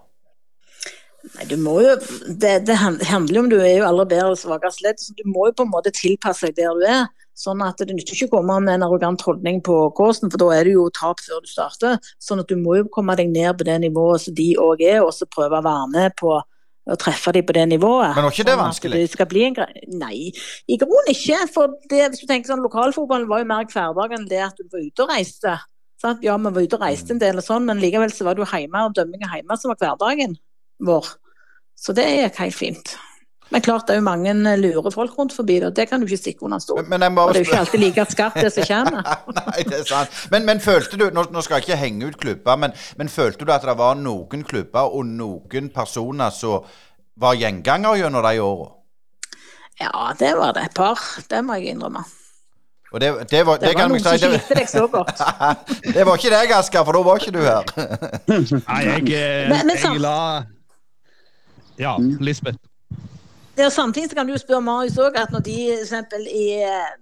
[1.34, 1.94] Nei, du må jo,
[2.28, 5.00] det, det handler jo om du er jo aller bedre eller svakest ledd.
[5.00, 7.06] Så du må jo på en måte tilpasse deg der du er.
[7.34, 10.52] Sånn at Det nytter ikke å komme med en arrogant holdning på kåsen, for da
[10.54, 11.98] er det jo tap før du starter.
[12.22, 15.00] Sånn at du må jo komme deg ned på det nivået som de òg er,
[15.02, 16.36] og så prøve å være med på
[16.84, 18.12] å treffe dem på det nivået.
[18.14, 19.00] Men var ikke det sånn vanskelig?
[19.02, 19.60] Det skal bli en
[20.00, 20.16] Nei,
[20.68, 21.40] i grunnen ikke.
[21.52, 24.68] For det, hvis du tenker sånn, lokalfotballen var jo mer hverdag enn det at du
[24.68, 25.56] var ute og reiste.
[26.02, 26.22] Sant?
[26.26, 28.44] Ja, vi var ute og reiste en del, og sånn, men likevel så var det
[28.44, 30.36] jo hjemme og dømming hjemme som var hverdagen
[30.84, 31.08] vår.
[31.80, 32.94] Så det gikk helt fint.
[33.52, 36.20] Men klart det er jo mange lure folk rundt forbi det, det kan du ikke
[36.20, 36.80] stikke under stol.
[36.88, 39.10] Men, men og det er jo ikke alltid like skarpt det som kommer.
[39.40, 40.16] Nei, det er sant.
[40.32, 43.44] Men, men følte du, nå, nå, skal jeg ikke henge ut klubber, men, men, følte
[43.44, 46.64] du at det var noen klubber og noen personer som
[47.20, 48.68] var gjengangere gjennom de åra?
[49.80, 51.00] Ja, det var det et par.
[51.30, 52.04] Det må jeg innrømme.
[52.94, 55.18] Og det, det, var, det, det var noen si, som likte deg så godt.
[55.96, 57.72] det var ikke deg, Asker, for da var ikke du her.
[58.70, 60.18] Nei, jeg, eh, men, jeg la
[61.78, 62.62] Ja, Lisbeth.
[63.54, 66.46] Det er Samtidig så kan du spørre Marius òg at når de eksempel i,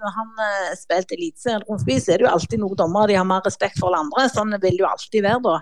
[0.00, 3.28] når han uh, spilte Eliteserien forbi, så er det jo alltid noen dommere de har
[3.28, 4.26] mer respekt for enn andre.
[4.28, 5.54] Sånn vil det jo alltid være da.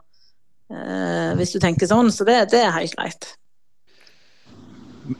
[0.70, 2.11] Uh, hvis du tenker sånn.
[2.11, 3.31] Så det, det er helt greit.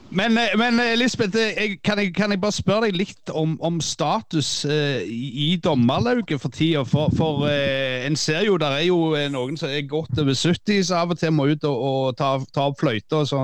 [0.09, 3.55] Men, eh, men eh, Lisbeth, eh, kan jeg, kan jeg, bare spørre deg litt om,
[3.63, 6.83] om status eh, i, dommerlauget for tida?
[6.87, 8.99] For, for eh, en ser jo der er jo
[9.33, 12.33] noen som er godt over 70 som av og til må ut og, og ta,
[12.53, 13.41] ta, opp fløyta og så,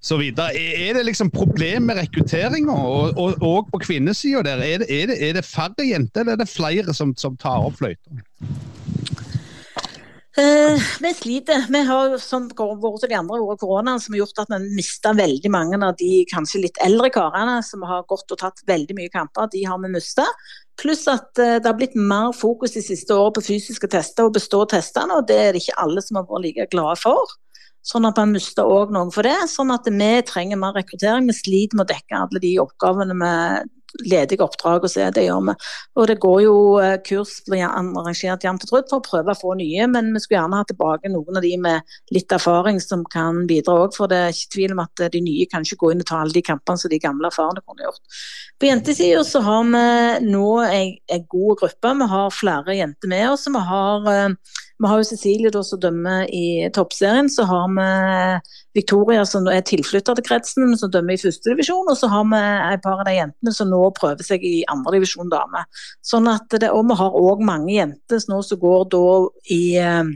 [0.00, 0.52] så, videre.
[0.56, 4.64] Er det liksom problem med rekrutteringa, og, og, og, på kvinnesida der?
[4.64, 7.64] Er det, er, det, er det, færre jenter, eller er det flere som, som tar
[7.64, 8.22] opp fløyta?
[10.32, 11.66] Uh, vi sliter.
[11.68, 15.50] Vi har som vært de andre årene koronaen som har gjort at vi mista veldig
[15.52, 19.50] mange av de kanskje litt eldre karene som har gått og tatt veldig mye kamper.
[19.52, 20.24] De har vi mista.
[20.80, 24.38] Pluss at eh, det har blitt mer fokus de siste årene på fysiske tester og
[24.38, 27.36] bestå testene, og det er det ikke alle som har vært like glade for.
[27.84, 29.36] Sånn at man mister òg noen for det.
[29.52, 31.28] Sånn at vi trenger mer rekruttering.
[31.28, 33.34] Vi sliter med å dekke alle de oppgavene vi
[34.00, 35.54] ledige oppdrag og se det gjør vi.
[35.98, 39.56] Og det går jo eh, kurs arrangert jevnt og trutt for å prøve å få
[39.60, 43.44] nye, men vi skulle gjerne ha tilbake noen av de med litt erfaring som kan
[43.50, 43.96] bidra òg.
[43.96, 46.22] For det er ikke tvil om at de nye kan ikke gå inn og ta
[46.22, 48.02] alle de kampene som de gamle erfarne kunne gjort.
[48.60, 51.96] På jentesida så har vi nå en god gruppe.
[52.02, 53.48] Vi har flere jenter med oss.
[53.50, 57.28] Vi har eh, vi har jo Cecilie da, som dømmer i toppserien.
[57.30, 57.86] Så har vi
[58.80, 61.90] Victoria som er tilflytter til kretsen, som dømmer i førstedivisjon.
[61.92, 62.42] Og så har vi
[62.72, 65.64] et par av de jentene som nå prøver seg i andredivisjon dame.
[66.02, 69.06] Sånn og vi har òg mange jenter nå som går da
[69.54, 70.12] i eh,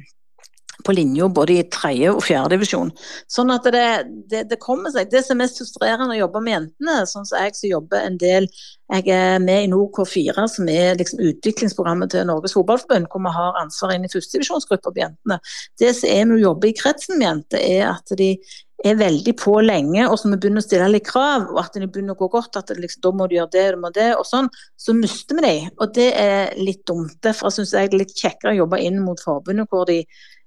[0.87, 2.93] på linja både i tredje og fjerde divisjon.
[3.33, 3.87] Sånn at det,
[4.31, 5.11] det, det, kommer seg.
[5.11, 8.19] Det som er mest frustrerende å jobbe med jentene, sånn som jeg som jobber en
[8.23, 8.51] del
[8.87, 13.59] Jeg er med i NOK4, som er liksom utviklingsprogrammet til Norges Fotballforbund, hvor vi har
[13.59, 15.41] ansvar inn i førstedivisjonsgruppa på jentene.
[15.83, 18.37] Det som er med å jobbe i kretsen med jenter, er at de
[18.85, 21.89] er veldig på lenge, og så vi begynner å stille litt krav, og at de
[21.89, 24.27] begynner å gå godt, at liksom, da må du gjøre det, du må det, og
[24.29, 25.71] sånn, så mister vi dem.
[25.81, 27.17] Og det er litt dumt.
[27.25, 30.03] Derfor syns jeg det er litt kjekkere å jobbe inn mot forbundet, hvor de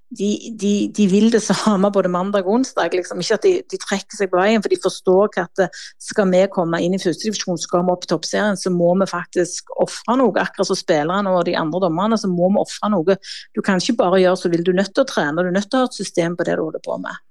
[0.10, 2.96] de, de, de, vil det samme både mandag og onsdag.
[2.98, 3.22] Liksom.
[3.22, 6.44] Ikke at de, de, trekker seg på veien, for de forstår at eh, skal vi
[6.54, 10.34] komme inn i førstedivisjon, skal vi opp i toppserien, så må vi faktisk ofre noe.
[10.42, 13.20] Akkurat som spillerne og de andre dommerne, så må vi ofre noe.
[13.54, 15.70] Du kan ikke bare gjøre så vil du nødt til å trene, du er nødt
[15.70, 17.26] til å ha et system på det du holder på med.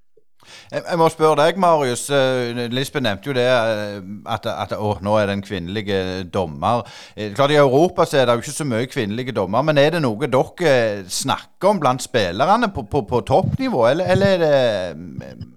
[0.69, 2.09] Jeg må spørre deg, Marius.
[2.13, 5.85] Eh, Lisbeth nevnte jo det eh, at, at å, nå er det en kvinnelig
[6.33, 6.83] dommer.
[7.17, 9.97] Eh, klart I Europa så er det jo ikke så mye kvinnelige dommer, men er
[9.97, 14.93] det noe dere snakker om blant spillerne på, på, på toppnivå, eller, eller, er
[15.39, 15.49] det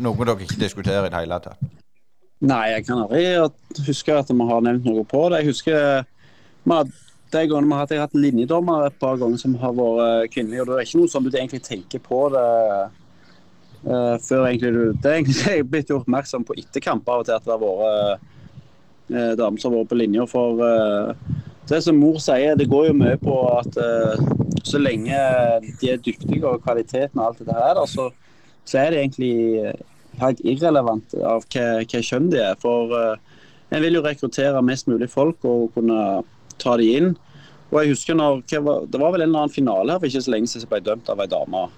[0.00, 1.68] noe dere ikke diskuterer i det hele tatt?
[2.40, 5.42] Nei, jeg kan aldri huske at vi har nevnt noe på det.
[5.42, 6.00] Jeg husker
[7.30, 10.70] de gangene vi har hatt, hatt linjedommer et par ganger som har vært kvinnelige, og
[10.70, 12.46] det er ikke noe som du egentlig tenker på det
[13.80, 17.22] Uh, før egentlig du, Det er egentlig jeg blitt gjort oppmerksom på etter kamp av
[17.22, 18.26] og til at det har vært
[19.08, 20.26] uh, damer som har vært på linja.
[20.28, 21.38] For uh,
[21.70, 23.76] det som mor sier, det går jo mye på at
[24.66, 25.16] så lenge
[25.80, 28.08] de er dyktige og kvaliteten og alt det her, så,
[28.66, 29.74] så er det egentlig
[30.18, 32.58] helt irrelevant av hva, hva kjønn de er.
[32.60, 32.90] For
[33.70, 36.00] en vil jo rekruttere mest mulig folk og kunne
[36.58, 37.12] ta de inn.
[37.70, 40.34] Og jeg husker når, Det var vel en eller annen finale her for ikke så
[40.34, 41.68] lenge siden som ble dømt av ei dame.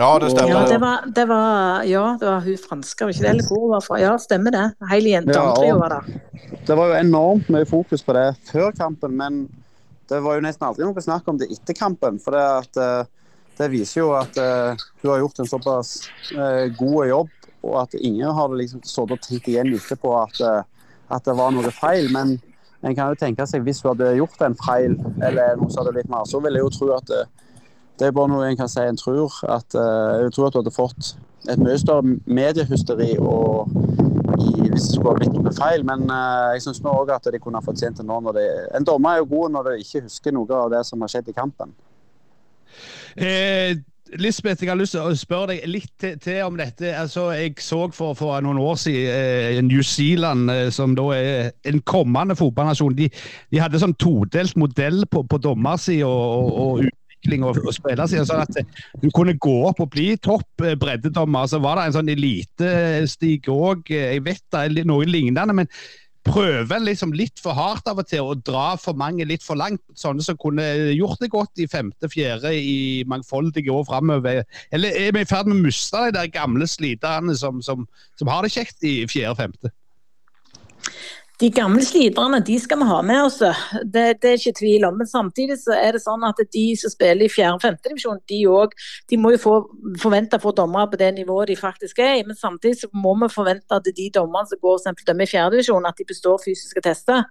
[0.00, 0.50] Ja, det stemmer.
[0.50, 3.32] Ja, det var, det var, ja, det var hun franske, var ikke det?
[3.34, 3.98] Eller hvor var fra?
[4.00, 4.62] Ja, stemmer det.
[4.88, 6.20] Hele jentetrio var der.
[6.66, 9.42] Det var jo enormt mye fokus på det før kampen, men
[10.08, 12.16] det var jo nesten aldri noe snakk om det etter kampen.
[12.24, 15.92] For det, at, eh, det viser jo at uh, hun har gjort en såpass
[16.32, 20.88] uh, god jobb, og at ingen har liksom sittet og tenkt igjen etterpå at, uh,
[21.12, 22.08] at det var noe feil.
[22.16, 22.38] Men
[22.80, 25.98] en kan jo tenke seg hvis hun hadde gjort en feil, eller noe som hadde
[25.98, 27.49] blitt mer, så ville jeg jo tro at uh,
[28.00, 29.34] det er bare noe en kan si en tror.
[29.44, 31.12] At, uh, jeg tror at du hadde fått
[31.48, 33.70] et mye større mediehysteri og
[34.40, 35.84] i, hvis det skulle ha blitt noe feil.
[35.86, 38.18] Men uh, jeg syns òg at de kunne ha fått tjent det nå.
[38.24, 38.48] Når de,
[38.80, 41.30] en dommer er jo god når de ikke husker noe av det som har skjedd
[41.30, 41.76] i kampen.
[43.16, 43.76] Eh,
[44.18, 46.90] Lisbeth, jeg har lyst til å spørre deg litt til, til om dette.
[46.98, 51.52] Altså, jeg så for, for noen år siden eh, New Zealand, eh, som da er
[51.70, 52.96] en kommende fotballnasjon.
[52.98, 53.10] De,
[53.52, 58.24] de hadde sånn todelt modell på, på dommersida og, og, utvikling og, og spillersida.
[58.24, 58.60] Sånn at
[59.00, 61.46] du kunne gå opp og bli topp eh, breddedommer.
[61.46, 63.90] Så var det en sånn elitestig òg.
[63.90, 65.52] Jeg vet det er noe lignende.
[65.52, 65.68] men
[66.20, 69.80] prøver liksom litt for hardt av og til å dra for mange litt for langt.
[69.96, 74.42] Sånne som kunne gjort det godt i femte, fjerde, i mangfoldige år framover.
[74.70, 77.88] Eller er vi i ferd med å miste de der gamle sliterne som, som,
[78.20, 79.72] som har det kjekt i fjerde, femte?
[81.40, 84.98] De gamle sliterne de skal vi ha med oss, det, det er ikke tvil om.
[85.00, 87.54] Men samtidig så er det sånn at de som spiller i 4.
[87.56, 89.54] og femtedivisjon, de, også, de må jo få
[90.02, 92.26] forvente å få dommere på det nivået de faktisk er i.
[92.28, 95.88] Men samtidig så må vi forvente at de dommerne som går for dømme i divisjon,
[95.88, 97.24] at de består fysiske tester.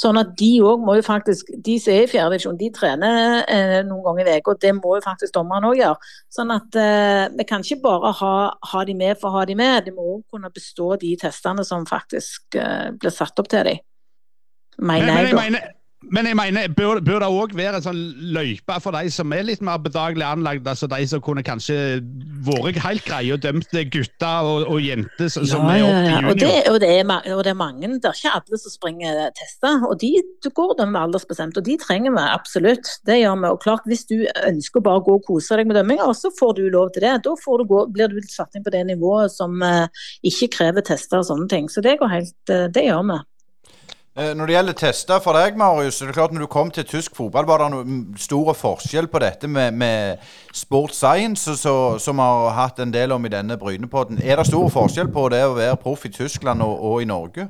[0.00, 3.42] Sånn at de òg må jo faktisk, de som er i fjerde divisjon, de trener
[3.44, 4.54] eh, noen ganger i uka.
[4.62, 6.12] Det må jo faktisk dommerne òg gjøre.
[6.32, 8.34] Sånn at eh, vi kan ikke bare ha,
[8.72, 11.66] ha de med for å ha de med, de må òg kunne bestå de testene
[11.68, 13.84] som faktisk eh, blir satt opp til dem.
[14.80, 15.79] Mener Men, men, jeg, jeg da.
[16.08, 17.98] Men jeg mener, bør, bør det òg være en sånn
[18.32, 20.68] løype for de som er litt mer bedagelig anlagd?
[20.68, 22.00] altså De som kunne kanskje
[22.46, 26.40] vært helt greie og dømt gutter og, og jenter som, ja, er oppe i Og
[26.40, 27.04] det, og, det er,
[27.36, 29.84] og det er mange, det er ikke alle som springer tester.
[29.90, 32.88] Og de du går dømme aldersbestemt, og de trenger vi absolutt.
[33.06, 33.50] Det gjør vi.
[33.52, 34.16] Og klart, hvis du
[34.48, 37.16] ønsker bare å gå og kose deg med dømminga, så får du lov til det.
[37.26, 40.86] Da får du gå, blir du satt inn på det nivået som eh, ikke krever
[40.86, 41.68] tester og sånne ting.
[41.72, 43.20] Så det går helt, eh, det gjør vi.
[44.20, 46.70] Eh, Når det gjelder tester for deg, Marius, så er det klart når du kom
[46.74, 51.96] til tysk fotball, var det noen stor forskjell på dette med, med sport science, så,
[52.02, 54.20] som har hatt en del om i denne Brynepodden.
[54.20, 57.48] Er det stor forskjell på det å være proff i Tyskland og, og i Norge?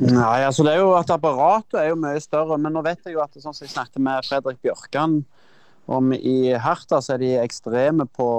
[0.00, 3.16] Nei, altså det er jo at apparatet er jo mye større, men nå vet jeg
[3.16, 5.22] jo at sånn som jeg snakket med Fredrik Bjørkan
[5.90, 8.30] om i Herta, så er de ekstreme på,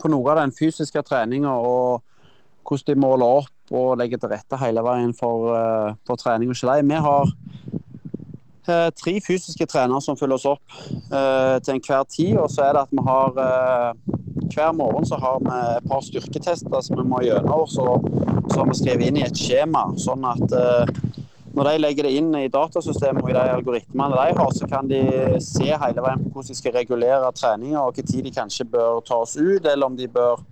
[0.00, 1.52] på noe av den fysiske treninga
[2.66, 6.64] hvordan de måler opp og legger til rette hele veien for, eh, for trening hos
[6.66, 6.84] deg.
[6.86, 7.32] Vi har
[8.68, 12.36] eh, tre fysiske trenere som følger oss opp eh, til enhver tid.
[12.38, 14.14] Og så er det at vi har eh,
[14.46, 17.66] Hver morgen så har vi et par styrketester som vi må gjennom.
[17.68, 17.84] Så,
[18.52, 20.92] så har vi skrevet inn i et skjema, sånn at eh,
[21.56, 24.88] når de legger det inn i datasystemet og i de algoritmene de har, så kan
[24.90, 25.00] de
[25.40, 29.22] se hele veien på hvordan de skal regulere treninga og når de kanskje bør ta
[29.24, 30.44] oss ut, eller om de bør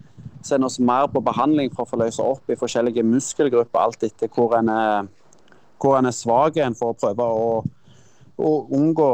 [0.46, 4.30] sende oss mer på behandling for å få løse opp i forskjellige muskelgrupper, alt etter
[4.32, 5.08] hvor en er,
[5.82, 7.48] hvor en er svak en for å prøve å,
[8.38, 9.12] å unngå,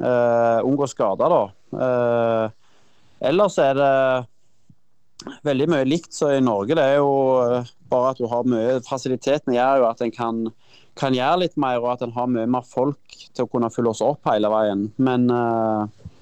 [0.00, 1.36] uh, unngå skader.
[1.36, 1.44] Da.
[1.76, 2.88] Uh,
[3.30, 3.92] ellers er det
[5.46, 6.76] veldig mye likt som i Norge.
[6.76, 10.42] Det er jo eh, bare at du har mye Fasilitetene gjør jo at en kan,
[10.98, 13.92] kan gjøre litt mer, og at en har mye mer folk til å kunne fylle
[13.92, 14.88] oss opp hele veien.
[14.96, 16.12] Men eh,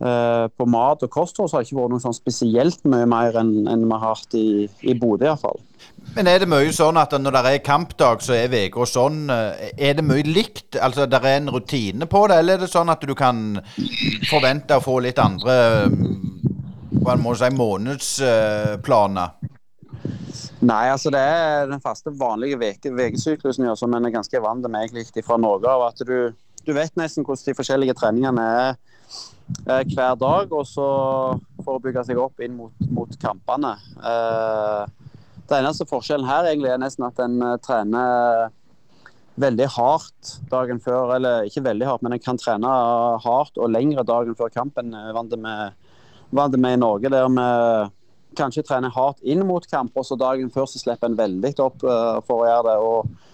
[0.00, 3.68] på mat og kosthold så har det ikke vært noe sånn spesielt mye mer enn
[3.68, 5.60] en vi har hatt i, i Bodø iallfall.
[6.16, 9.70] Men er det mye sånn at når det er kampdag, så er uka sånn eh,
[9.76, 10.78] Er det mye likt?
[10.80, 13.60] Altså det er en rutine på det, eller er det sånn at du kan
[14.30, 15.54] forvente å få litt andre
[15.92, 16.18] mm,
[17.04, 19.36] Hva må si månedsplaner?
[20.60, 22.58] Nei, altså det er den faste vanlige
[23.68, 25.86] ja, som en er ganske vant med egentlig fra Norge av.
[25.92, 26.32] At du,
[26.66, 28.89] du vet nesten hvordan de forskjellige treningene er eh,
[29.66, 30.86] hver dag, og så
[31.64, 33.74] for å bygge seg opp inn mot, mot kampene.
[34.00, 34.82] Eh,
[35.50, 38.50] det eneste forskjellen her egentlig er nesten at en eh, trener
[39.40, 42.70] veldig hardt dagen før, eller ikke veldig hardt, men en kan trene
[43.24, 44.92] hardt og lengre dagen før kampen.
[44.94, 45.72] eh, Vant det med,
[46.30, 47.48] vant det med i Norge, der vi
[48.38, 51.82] kanskje trener hardt inn mot kamp, og så dagen før så slipper en veldig opp
[51.82, 52.78] eh, for å gjøre det.
[52.78, 53.29] Og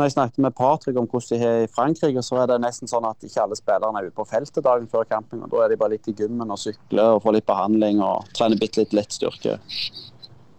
[0.00, 2.88] når jeg snakket med Patrick om hvordan de har i Frankrike, så er det nesten
[2.88, 5.42] sånn at ikke alle spillerne er ute på feltet dagen før camping.
[5.44, 8.30] og Da er de bare litt i gymmen og sykler og får litt behandling og
[8.36, 9.58] trener bitte litt styrke.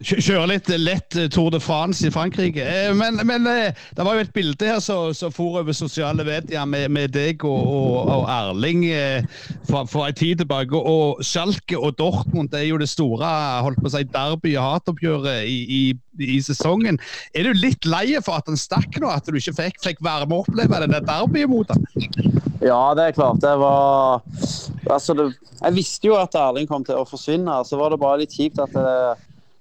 [0.02, 2.64] Kjøre litt lett eh, Tour de France i Frankrike.
[2.66, 6.66] Eh, Men, men eh, det var jo et bilde her som for over sosiale medier
[6.66, 8.86] med, med deg og, og, og Erling
[9.70, 10.78] for, en tid tilbake.
[10.78, 13.30] Og Schalke og Dortmund det er jo det store
[13.66, 15.82] holdt på å si, derby- og hatoppgjøret i, i,
[16.36, 17.00] i sesongen.
[17.38, 20.28] Er du litt lei for at han stakk nå, at du ikke fikk, fikk være
[20.30, 21.86] med å oppleve det der derbyet mot han?
[22.62, 23.42] Ja, det er klart.
[23.42, 24.22] Det var
[24.90, 25.32] altså det,
[25.62, 27.62] Jeg visste jo at Erling kom til å forsvinne.
[27.66, 29.00] Så var det bare litt kjipt at det,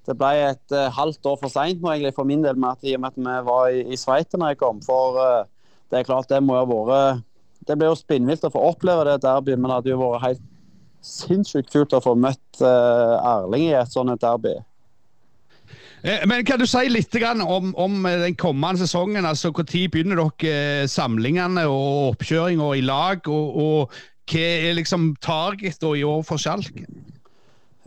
[0.09, 1.83] det ble et uh, halvt år for seint
[2.17, 4.53] for min del, med at, i og med at vi var i, i Sveits da
[4.53, 4.81] jeg kom.
[4.85, 5.49] For uh,
[5.91, 7.27] det er klart, det må ha vært
[7.69, 10.47] Det ble jo spinnvilt å få oppleve det derby, men det hadde jo vært helt
[11.05, 14.57] sinnssykt kult å få møtt uh, Erling i et sånt derby.
[16.03, 19.27] Eh, Men kan du si litt om, om eh, den kommende sesongen?
[19.27, 23.29] altså Når begynner dere eh, samlingene og oppkjøringa i lag?
[23.29, 26.87] Og, og hva er liksom target da i år for Schalke?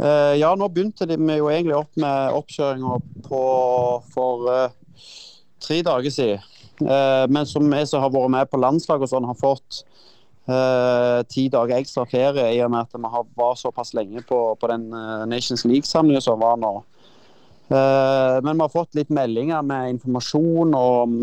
[0.02, 2.96] Eh, ja, nå begynte de med jo egentlig opp med oppkjøringa
[3.30, 5.04] for uh,
[5.62, 6.48] tre dager siden.
[6.82, 9.84] Uh, men som vi som har vært med på landslag og sånn, har fått
[10.50, 14.40] uh, ti dager ekstra ferie i og med at vi har var såpass lenge på,
[14.58, 14.90] på den
[15.30, 16.80] Nations League-samlinga som var nå.
[17.74, 21.14] Men vi har fått litt meldinger med informasjon om,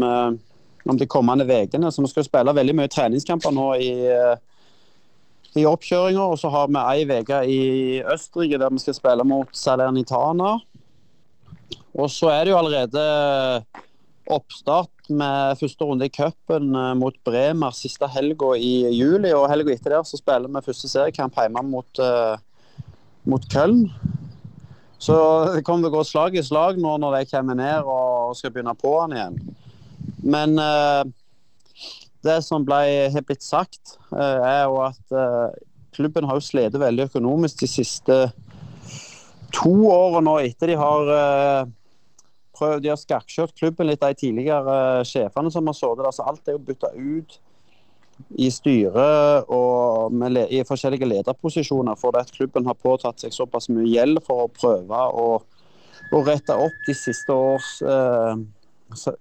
[0.88, 1.92] om de kommende ukene.
[1.92, 4.40] Så vi skal spille veldig mye treningskamper nå i eh,
[5.58, 6.24] i oppkjøringa.
[6.32, 7.60] Og så har vi ei uke i
[8.14, 10.56] Østerrike der vi skal spille mot Salernitana.
[11.98, 13.04] Og så er det jo allerede
[14.30, 19.32] oppstart med første runde i cupen eh, mot Bremer siste helga i juli.
[19.34, 22.38] Og helga etter der så spiller vi første seriekamp hjemme mot, uh,
[23.26, 23.88] mot Köln.
[25.00, 25.16] Så
[25.56, 28.52] det kommer til å gå slag i slag nå når de kommer ned og skal
[28.52, 29.38] begynne på'n igjen.
[30.20, 31.02] Men uh,
[32.26, 35.58] det som ble, har blitt sagt, eh, er jo at eh,
[35.96, 38.18] klubben har jo slitt veldig økonomisk de siste
[39.54, 41.70] to årene nå etter de har eh,
[42.56, 46.14] prøvd, de har skakkjørt klubben litt, de tidligere sjefene som har sittet der.
[46.14, 47.38] Så alt er jo bytta ut
[48.36, 50.12] i styret og
[50.52, 55.00] i forskjellige lederposisjoner fordi at klubben har påtatt seg såpass mye gjeld for å prøve
[55.16, 55.26] å,
[56.12, 58.42] å rette opp de siste års, eh,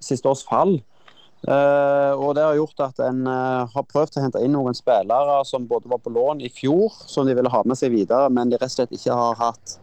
[0.03, 0.81] siste års fall.
[1.47, 5.37] Eh, og Det har gjort at en eh, har prøvd å hente inn noen spillere
[5.47, 8.51] som både var på lån i fjor, som de ville ha med seg videre, men
[8.51, 9.77] de rett og slett ikke har hatt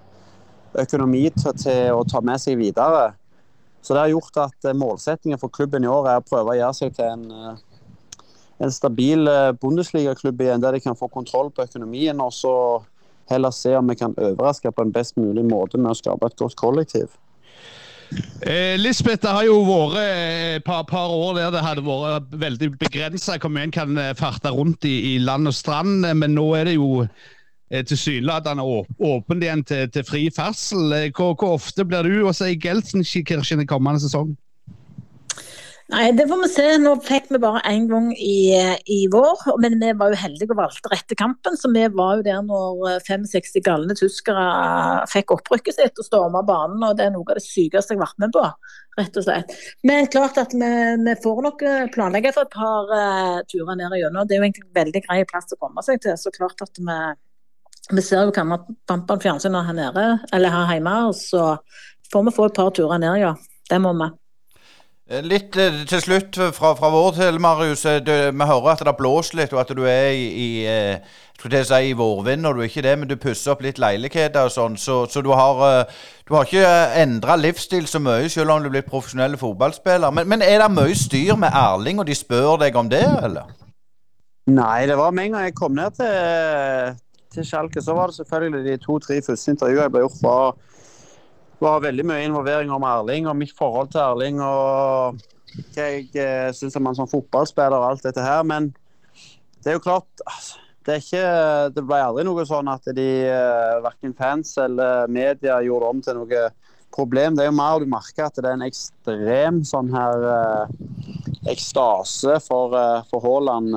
[0.77, 3.15] økonomi til, å ta med seg videre.
[3.81, 6.59] Så det har gjort at eh, målsettingen for klubben i år er å prøve å
[6.61, 7.57] gjøre seg til en,
[8.61, 9.25] en stabil
[9.63, 12.57] Bundesliga-klubb igjen, der de kan få kontroll på økonomien og så
[13.33, 16.37] heller se om vi kan overraske på en best mulig måte med å skape et
[16.39, 17.17] godt kollektiv.
[18.47, 22.69] Eh, Lisbeth, det har jo vært et par, par år der det hadde vært veldig
[22.79, 26.37] begrensa hvor mye en kan eh, farte rundt i, i land og strand, eh, men
[26.37, 30.93] nå er det jo eh, tilsynelatende åp- åpent igjen til, til fri ferdsel.
[30.95, 34.37] Eh, Hvor, hvor ofte blir du i Gelsenkirchen i kommende sesong?
[35.87, 36.65] Nei, det får vi se.
[36.83, 38.59] Nå fikk vi bare én gang i,
[38.91, 41.55] i vår, men vi var jo heldige og valgte rette kampen.
[41.55, 44.47] Så vi var jo der når eh, 65 galne tyskere
[45.13, 46.83] fikk opprykket sitt og storma banen.
[46.83, 48.43] Og det er noe av det sykeste jeg har vært med på,
[48.99, 49.55] rett og slett.
[49.87, 50.73] Men klart at vi,
[51.07, 54.27] vi får nok eh, planlegge for et par uh, turer ned igjennom.
[54.27, 56.19] Det er jo egentlig en veldig grei plass å komme seg til.
[56.19, 57.01] Så klart at vi,
[57.95, 61.49] vi ser jo kampene fjernsynet her nede, eller her hjemme, og så
[62.11, 63.37] får vi få et par turer ned, ja.
[63.71, 64.15] Det må vi.
[65.07, 67.85] Eh, Litt eh, til slutt fra, fra vår til, Marius.
[67.87, 70.99] Eh, Du, vi hører at det blåser litt, og at du er i, i eh,
[71.39, 73.63] skulle til å si i vårvind, og du er ikke det, men du pusser opp
[73.63, 74.75] litt leiligheter og sånn.
[74.81, 78.71] Så, så du har, eh, du har ikke endra livsstil så mye, selv om du
[78.71, 80.11] er blitt profesjonell fotballspiller.
[80.17, 83.55] Men, men er det mye styr med Erling, og de spør deg om det, eller?
[84.51, 86.99] Nei, det var med en gang jeg kom ned til,
[87.35, 90.59] til Schalke, så var det selvfølgelig de to-tre første intervjuene jeg ble gjort, var,
[91.63, 95.25] var veldig mye involvering om Erling og mitt forhold til Erling og
[95.73, 98.43] hva jeg eh, syns om han som fotballspiller og alt dette her.
[98.45, 98.71] Men
[99.63, 101.25] det er jo klart altså, det, ikke,
[101.75, 106.21] det ble aldri noe sånn at de eh, verken fans eller media gjorde om til
[106.21, 106.43] noe
[106.95, 107.37] problem.
[107.37, 110.77] Det er jo mer du merker at det er en ekstrem sånn her eh,
[111.53, 112.75] ekstase for,
[113.09, 113.73] for Haaland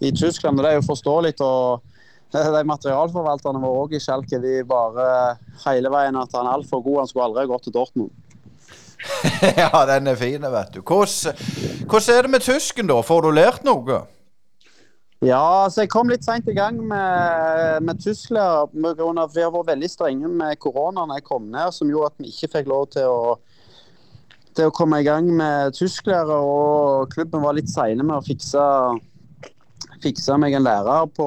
[0.00, 0.58] i Tyskland.
[0.58, 1.34] og Det er jo forståelig.
[1.44, 1.89] og
[2.56, 5.06] de materialforvalterne våre også i Schalke de bare
[5.66, 7.02] hele veien at han er altfor god.
[7.02, 8.10] Han skulle aldri gått til Dortmund.
[9.56, 10.80] ja, den er fin, vet du.
[10.84, 11.36] Hvordan,
[11.88, 12.98] hvordan er det med tysken, da?
[13.02, 14.02] Får du lært noe?
[15.24, 18.62] Ja, så jeg kom litt seint i gang med, med tysklærer.
[18.64, 22.22] av- Vi har vært veldig strenge med korona når jeg kom ned, som gjorde at
[22.24, 23.38] vi ikke fikk lov til å
[24.56, 28.64] til å komme i gang med tysklærer, og klubben var litt seine med å fikse,
[30.02, 31.26] fikse meg en lærer på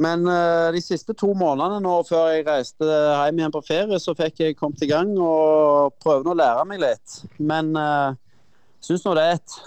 [0.00, 4.14] Men eh, de siste to månedene nå før jeg reiste hjem igjen på ferie, så
[4.16, 7.18] fikk jeg kommet i gang og prøvde å lære meg litt.
[7.36, 9.58] Men jeg syns nå det er et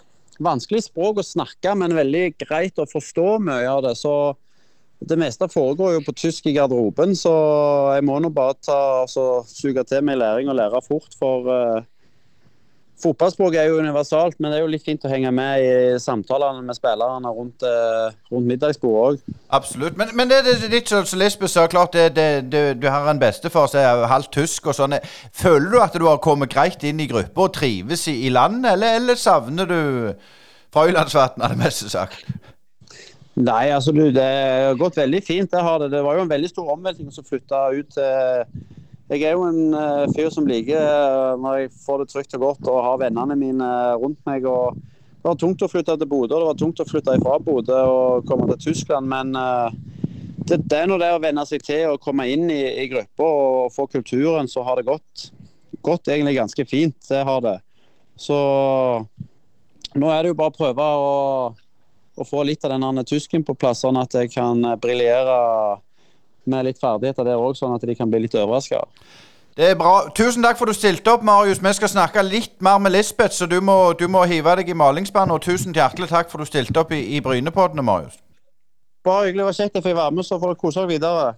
[0.41, 3.93] vanskelig språk å snakke, men veldig greit å forstå mye av det.
[3.99, 4.35] Så
[5.05, 7.33] det meste foregår jo på tysk i garderoben, så
[7.95, 11.11] jeg må nå bare ta, altså, suge til meg læring og lære fort.
[11.19, 11.83] For uh,
[13.03, 16.63] fotballspråk er jo universalt, men det er jo litt fint å henge med i samtalene
[16.65, 19.35] med spillerne rundt, uh, rundt middagsbordet òg.
[19.55, 19.97] Absolutt.
[19.99, 20.41] Men, men det
[20.71, 24.07] litt som som Lisbeth sa, klart det, det, det, du har en bestefar som er
[24.11, 24.97] halvt tysk og sånn.
[25.35, 28.71] Føler du at du har kommet greit inn i gruppa og trives i, i landet,
[28.73, 29.79] eller, eller savner du
[30.75, 32.25] Frøylandsvatn, er det meste sagt?
[33.35, 35.51] Nei, altså du, det har gått veldig fint.
[35.51, 35.91] Det, det.
[35.91, 38.45] det var jo en veldig stor omveltning som flytta ut til
[39.05, 42.41] Jeg er jo en uh, fyr som liker uh, når jeg får det trygt og
[42.41, 43.67] godt og har vennene mine
[44.01, 44.47] rundt meg.
[44.49, 47.77] og Det var tungt å flytte til Bodø, det var tungt å flytte ifra Bodø
[47.91, 49.05] og komme til Tyskland.
[49.11, 49.69] Men uh,
[50.45, 53.29] det, det er nå det å venne seg til å komme inn i, i gruppa
[53.29, 55.29] og få kulturen, så har det gått,
[55.85, 56.97] gått egentlig ganske fint.
[57.05, 57.59] Det har det.
[58.17, 58.39] Så
[59.93, 61.13] nå er det jo bare å prøve å
[62.15, 65.35] å få litt av den tysken på plass, sånn at jeg kan briljere
[66.47, 68.83] med litt ferdigheter der òg, sånn at de kan bli litt overraska.
[69.55, 70.09] Det er bra.
[70.15, 71.61] Tusen takk for at du stilte opp, Marius.
[71.63, 74.75] Vi skal snakke litt mer med Lisbeth, så du må, du må hive deg i
[74.75, 75.37] malingsspannet.
[75.37, 78.19] Og tusen hjertelig takk for at du stilte opp i, i Brynepoddene, Marius.
[79.05, 79.39] Bare hyggelig.
[79.39, 81.33] Det var kjekt jeg få være med, så får dere kose dere videre.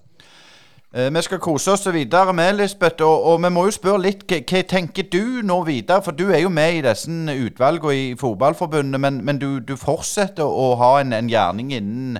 [0.95, 4.23] Eh, vi skal kose oss videre med Lisbeth, og, og, vi må jo spørre litt
[4.31, 5.99] hva tenker du nå videre?
[6.01, 10.47] For du er jo med i disse utvalgene i Fotballforbundet, men, men du, du, fortsetter
[10.47, 12.17] å ha en, en gjerning innen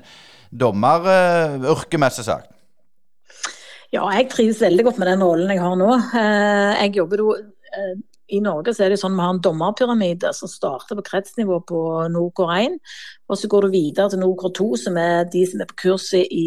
[0.51, 2.51] dommeryrket, mest sagt?
[3.95, 5.89] Ja, jeg trives veldig godt med den rollen jeg har nå.
[5.95, 7.93] Eh, jeg jobber jo eh,
[8.35, 11.83] i Norge så er det sånn vi har en dommerpyramide som starter på kretsnivå på
[12.11, 12.75] Nordgård 1.
[13.27, 16.31] Og så går du videre til NOK 2, som er de som er på kurset
[16.31, 16.45] i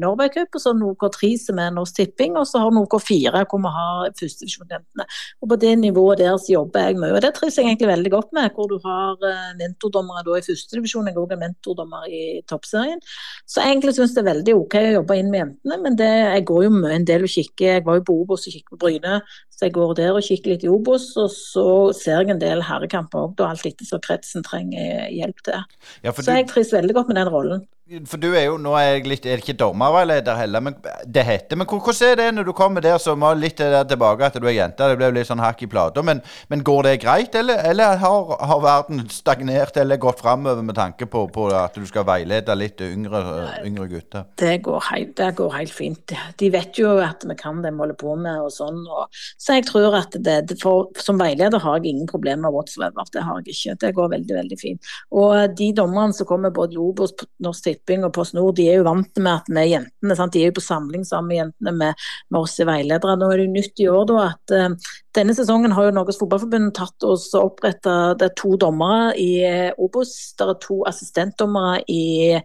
[0.00, 0.48] Norway Cup.
[0.56, 2.38] Og så NOK 3, som er Norsk Tipping.
[2.40, 5.06] Og så har NOK 4, hvor vi har førstedivisjonsjentene.
[5.42, 7.12] Og på det nivået der så jobber jeg mye.
[7.16, 8.50] Og det trives jeg egentlig veldig godt med.
[8.56, 9.20] Hvor du har
[9.60, 11.10] mentordommere da i førstedivisjon.
[11.10, 13.04] Jeg er også en mentordommer i toppserien.
[13.46, 15.80] Så jeg egentlig syns det er veldig OK å jobbe inn med jentene.
[15.84, 17.78] Men det, jeg går jo en del og kikker.
[17.78, 19.20] Jeg var jo på Obos og kikker på Bryne.
[19.62, 21.64] Så jeg går der og kikker litt i Obos, og så
[21.94, 25.60] ser jeg en del herrekamper òg, alt etter så kretsen trenger hjelp til.
[26.02, 27.64] Ja, så jeg trives veldig godt med den rollen.
[28.08, 31.24] For du er jo, nå er jeg litt, er det ikke dommerveileder heller, men det
[31.26, 34.38] heter Men hvordan er det når du kommer der, som var litt der tilbake at
[34.40, 34.86] du er jente?
[34.88, 36.04] Det ble litt sånn hakk i plata.
[36.06, 40.78] Men, men, går det greit, eller, eller har, har, verden stagnert eller gått framover med
[40.78, 43.20] tanke på, på, at du skal veilede litt yngre,
[43.66, 44.24] yngre gutter?
[44.40, 46.16] Det går, helt, det går, helt, fint.
[46.38, 48.80] De vet jo at vi kan det vi holder på med og sånn.
[48.86, 53.04] Og, så jeg tror at det for, som veileder har jeg ingen problemer whatsoever.
[53.12, 53.76] Det har jeg ikke.
[53.84, 54.94] Det går veldig, veldig fint.
[55.12, 57.12] Og de dommerne som kommer både i Obos,
[57.42, 60.32] Norsk Tipping og Post Nord, de er jo vant med at vi jentene sant?
[60.34, 63.16] De er jo på samling sammen med jentene med, med oss i veiledere.
[63.18, 66.16] Nå er det jo nytt i år da at uh, denne sesongen har jo Norges
[66.20, 69.32] Fotballforbund tatt og oppretta to dommere i
[69.76, 70.14] Obos.
[70.38, 72.38] Det er to assistentdommere i,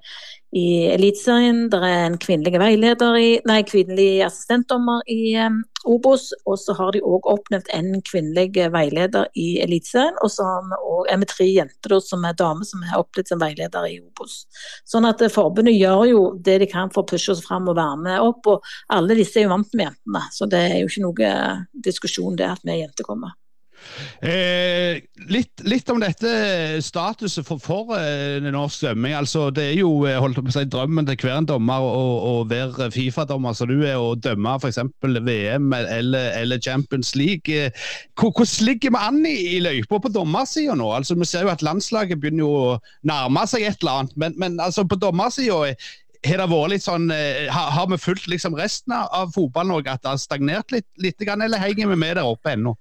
[0.52, 1.70] i Eliteserien.
[1.72, 6.34] Det er en kvinnelig i, nei, kvinnelig assistentdommer i um, Obos.
[6.44, 10.20] Og så har de òg oppnevnt en kvinnelig veileder i Eliteserien.
[10.24, 10.48] Og så
[11.08, 14.42] er vi tre jenter da, som er damer som er oppnevnt som veileder i Obos.
[14.84, 18.04] Sånn at forbundet gjør jo det de kan for å pushe oss fram og være
[18.04, 18.52] med opp.
[18.52, 21.34] Og alle disse er jo vant med jentene, så det er jo ikke noe
[21.88, 23.36] diskusjon det at vi jenter kommer.
[24.22, 24.98] Eh,
[25.30, 26.30] litt, litt, om dette
[26.84, 29.14] statuset for, for eh, norsk svømming.
[29.18, 32.34] Altså, det er jo eh, holdt på å si, drømmen til hver en dommer å,
[32.50, 34.82] være Fifa-dommer som du er, og dømme f.eks.
[35.28, 37.54] VM eller, eller, Champions League.
[37.54, 37.86] Eh,
[38.18, 40.90] hvordan ligger vi an i, i løypa på dommersida nå?
[40.98, 42.76] Altså, vi ser jo at landslaget begynner jo å
[43.08, 45.62] nærme seg et eller annet, men, men altså, på dommersida
[46.26, 50.14] har det vært litt sånn, har, har vi fulgt liksom resten av fotball-Norge at det
[50.14, 52.76] har stagnert litt, litt, eller henger vi med der oppe ennå?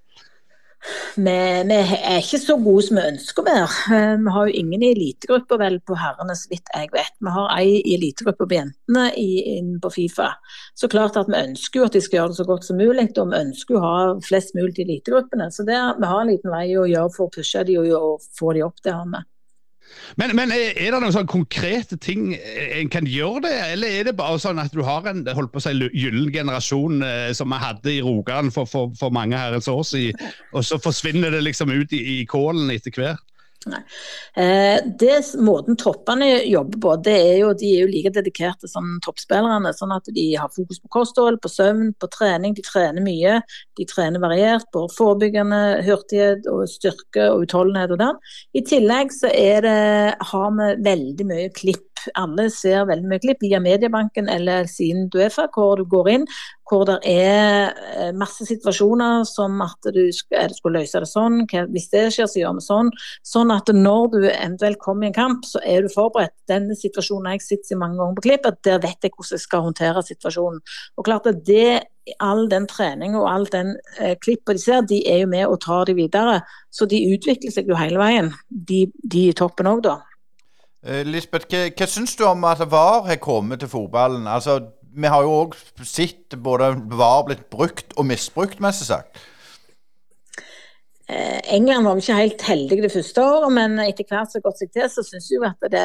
[1.17, 1.33] Vi,
[1.67, 3.69] vi, er ikke så gode som vi ønsker å være.
[3.97, 7.15] Eh, vi har jo ingen i elitegrupper vel på herrene, så vidt jeg vet.
[7.25, 10.31] Vi har ei elitegruppe på jentene inne på Fifa.
[10.79, 13.09] Så klart at vi ønsker jo at de skal gjøre det så godt som mulig,
[13.17, 15.49] og vi ønsker jo å ha flest mulig til elitegruppene.
[15.55, 18.29] Så det, vi har en liten vei å gjøre for å pushe de og, og
[18.39, 19.25] få de opp, det har vi.
[20.17, 24.17] Men, men, er det noen sånne konkrete ting en kan gjøre det, eller er det
[24.19, 27.61] bare sånn at du har en holdt på å si, gyllen generasjon eh, som vi
[27.63, 31.73] hadde i Rogaland for, for, for mange herrens år siden, og så forsvinner det liksom
[31.75, 33.25] ut i, i kålen etter hvert?
[33.75, 38.97] Eh, det, måten toppene jobber på, det er jo, de er jo like dedikerte som
[39.05, 39.73] toppspillerne.
[39.77, 42.55] Sånn at de har fokus på kosthold, på søvn, på trening.
[42.57, 43.41] De trener mye.
[43.79, 48.23] De trener variert på forebyggende hurtighet og styrke og utholdenhet og den.
[48.57, 49.77] I tillegg så er det,
[50.31, 51.96] har vi veldig mye klipp.
[52.15, 56.29] Alle ser veldig mye klipp via Mediebanken eller siden Duefa, hvor du går inn
[56.67, 62.07] hvor det er eh, masse situasjoner som at du skal, løse det sånn, hvis det
[62.15, 62.91] skjer, så gjør vi sånn.
[63.27, 66.35] Sånn at når du eventuelt kommer i en kamp, så er du forberedt.
[66.51, 69.45] Denne situasjonen jeg sett i mange ganger på klipp, at der vet jeg hvordan jeg
[69.45, 70.65] skal håndtere situasjonen.
[70.97, 71.85] Og klart at det,
[72.23, 75.57] All den trening og all den eh, klippa de ser, de er jo med og
[75.65, 76.37] tar de videre.
[76.71, 79.97] Så de utvikler seg jo hele veien, de, de i toppen òg, da.
[80.87, 84.29] Eh, Lisbeth, hva, hva syns du om at VAR har kommet til fotballen?
[84.31, 84.61] Altså,
[84.97, 89.19] vi har jo òg sett både VAR blitt brukt og misbrukt, mest sagt.
[91.11, 94.63] Eh, England var ikke helt heldig det første året, men etter hvert som har gått
[94.63, 95.83] seg til, så syns jeg at det,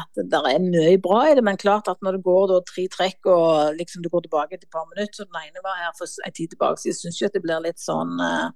[0.00, 1.44] at det er mye bra i det.
[1.44, 4.68] Men klart at når det går da, tre trekk og liksom du går tilbake et
[4.72, 7.28] par minutter, så den ene var her for en tid tilbake, så jeg syns jo
[7.28, 8.48] at det blir litt sånn uh,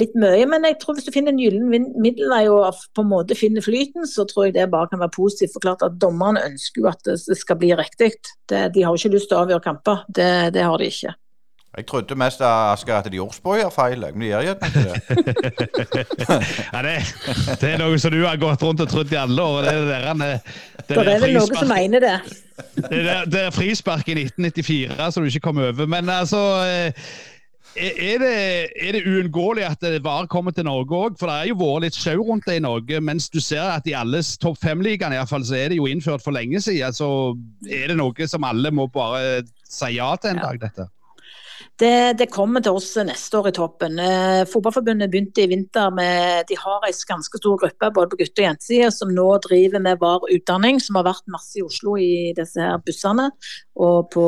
[0.00, 0.46] litt mye.
[0.50, 1.68] Men jeg tror hvis du finner en gyllen
[1.98, 5.54] middelvei og på en måte finner flyten, så tror jeg det bare kan være positivt.
[5.54, 8.14] For klart at Dommerne ønsker jo at det skal bli riktig.
[8.48, 10.04] De har jo ikke lyst til å avgjøre kamper.
[10.08, 11.16] Det, det har de ikke.
[11.78, 14.86] Jeg trodde mest Asker, at de Jordsborg gjør feil, men de gjør jo ikke det.
[16.72, 16.94] ja, det,
[17.60, 19.68] det, er noe som du har gått rundt og trodd i alle år.
[19.68, 22.16] Det er, der, det, det er vel noen som mener det.
[22.82, 25.86] Det er, det er frispark i 1994 som du ikke kom over.
[25.86, 27.12] Men altså eh,
[27.76, 28.32] er det,
[28.80, 31.18] er det uunngåelig at det VAR kommer til Norge òg?
[31.20, 33.00] For det har jo vært litt sjau rundt det i Norge.
[33.04, 36.60] Mens du ser at i alle topp fem-ligaene så er det jo innført for lenge
[36.64, 36.94] siden.
[36.96, 37.10] Så
[37.68, 40.88] er det noe som alle må bare si ja til en dag, dette.
[41.78, 44.00] Det, det, kommer til oss neste år i toppen.
[44.02, 48.42] Eh, Fotballforbundet begynte i vinter med De har en ganske stor gruppe både på gutte-
[48.42, 52.32] og jentesida som nå driver med VAR utdanning, som har vært masse i Oslo i
[52.34, 53.28] disse her bussene
[53.78, 54.24] og på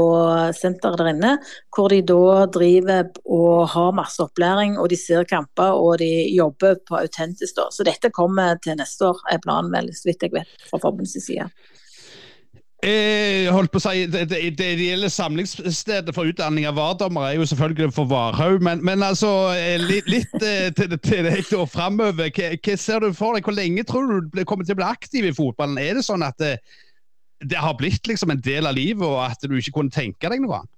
[0.55, 1.33] senteret der inne.
[1.75, 6.79] Hvor de da driver og har masse opplæring, og de ser kamper og de jobber
[6.87, 7.59] på autentisk.
[7.75, 11.51] Så dette kommer til neste år, er planen så vidt jeg vet, fra forbundets side.
[12.81, 17.37] Eh, holdt på å si, Det, det, det ideelle samlingsstedet for utdanning av VAR-dommere er
[17.37, 21.67] jo selvfølgelig for Varhaug, men, men, altså eh, litt, litt eh, til, til deg da
[21.69, 22.31] framover.
[22.33, 23.45] Hva, hva, ser du for deg?
[23.45, 25.77] Hvor lenge tror du du kommer til å bli aktiv i fotballen?
[25.83, 26.55] Er det sånn at det,
[27.45, 30.41] det har blitt liksom en del av livet, og at du ikke kunne tenke deg
[30.41, 30.77] noe annet?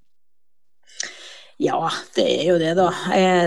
[1.63, 1.79] Ja,
[2.17, 2.89] det er jo det, da.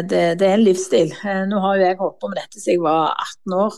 [0.08, 1.12] Det, det, er en livsstil.
[1.50, 3.76] Nå har jo jeg holdt på med dette siden jeg var 18 år.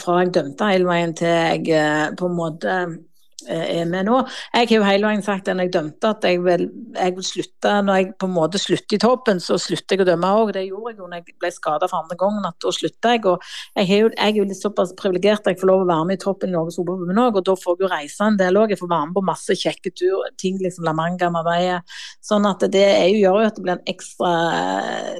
[0.00, 2.96] Fra jeg dømte hele veien til jeg på en måte Eh,
[3.48, 4.18] er med nå.
[4.54, 6.66] Jeg har jo hele veien sagt da jeg dømte at jeg vil,
[6.96, 10.08] jeg vil, slutte Når jeg på en måte slutter i toppen, så slutter jeg å
[10.08, 10.52] dømme òg.
[10.56, 13.24] Det gjorde jeg jo når jeg ble skada for andre gangen, at da slutta jeg.
[13.30, 13.44] Og
[13.78, 16.08] jeg, er jo, jeg er jo litt såpass privilegert at jeg får lov å være
[16.10, 18.60] med i toppen i Norges Fotballforbund òg, og da får jeg jo reise en del
[18.60, 18.74] òg.
[18.74, 21.80] Jeg får være med på masse kjekke tur, ting liksom La Manga, Marbella.
[22.24, 24.34] Sånn at det jo, gjør jo at det blir en ekstra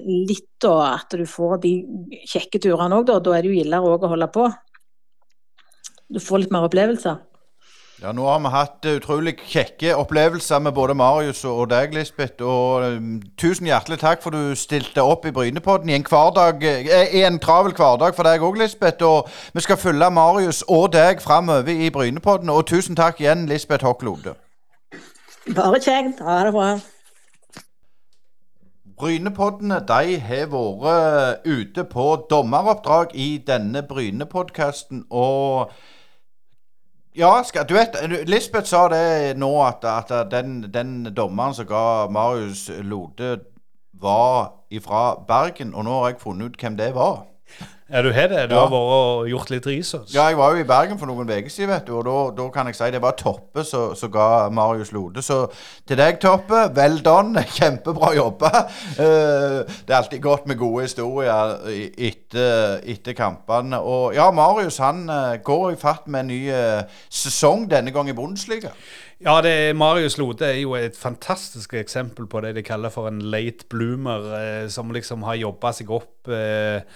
[0.07, 1.75] litt, da, at du får de
[2.29, 3.21] kjekke turene òg, da.
[3.25, 4.51] Da er det jo gildere òg å holde på.
[6.11, 7.21] Du får litt mer opplevelser.
[8.03, 12.41] Ja, Nå har vi hatt uh, utrolig kjekke opplevelser med både Marius og, deg, Lisbeth.
[12.41, 17.13] Og um, tusen hjertelig takk for du stilte opp i Brynepodden i en, hverdag, uh,
[17.13, 19.05] i en travel hverdag for deg òg, Lisbeth.
[19.05, 22.49] Og vi skal følge Marius og deg framover i Brynepodden.
[22.49, 24.33] Og tusen takk igjen, Lisbeth Hokklode.
[25.53, 26.25] Bare kjekt.
[26.25, 26.73] Ha det bra.
[28.97, 35.05] Brynepoddene de har vært ute på dommeroppdrag i denne Brynepodkasten.
[35.11, 35.73] Og
[37.21, 37.97] ja, skal, du vet,
[38.29, 43.37] Lisbeth sa det nå, at, at den, den, dommeren som ga Marius Lode,
[44.01, 45.75] var ifra Bergen.
[45.75, 47.27] Og nå har jeg funnet ut hvem det var.
[47.91, 48.45] Ja, du har det?
[48.47, 48.61] Du ja.
[48.61, 50.13] har vært og gjort litt research?
[50.15, 51.97] Ja, jeg var jo i Bergen for noen uker siden, vet du.
[51.99, 55.25] Og da kan jeg si det var Toppe som ga Marius Lode.
[55.27, 55.41] Så
[55.89, 57.43] til deg, Toppe, vel done.
[57.57, 58.53] Kjempebra jobba.
[58.95, 61.59] Uh, det er alltid godt med gode historier
[61.99, 63.83] etter, etter kampene.
[63.83, 68.07] Og ja, Marius han uh, går i fatt med en ny uh, sesong, denne gang
[68.07, 68.71] i Bundesliga.
[69.19, 73.11] Ja, det er, Marius Lode er jo et fantastisk eksempel på det de kaller for
[73.11, 76.31] en late bloomer, som liksom har jobba seg opp.
[76.31, 76.87] Eh,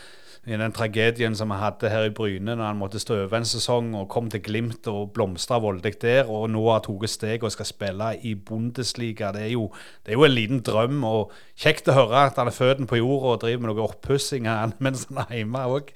[0.45, 3.49] i den tragedien som vi hadde her i Bryne, når han måtte stå over en
[3.49, 7.55] sesong og kom til Glimt og blomstra voldig der, og nå har tatt steg og
[7.55, 9.33] skal spille i Bundesliga.
[9.33, 9.71] Det er, jo,
[10.05, 13.01] det er jo en liten drøm, og kjekt å høre at han er født på
[13.01, 14.51] jorda og driver med noe oppussing
[14.85, 15.95] mens han er hjemme òg.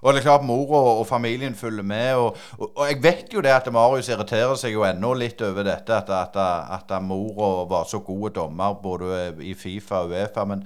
[0.00, 2.14] Og det er klart Mora og, familien følger med.
[2.16, 5.66] Og, og, og, jeg vet jo det at Marius irriterer seg jo ennå litt over
[5.66, 5.92] dette.
[5.92, 10.46] At, at, at, at mora var så gode dommer både i Fifa og Uefa.
[10.48, 10.64] Men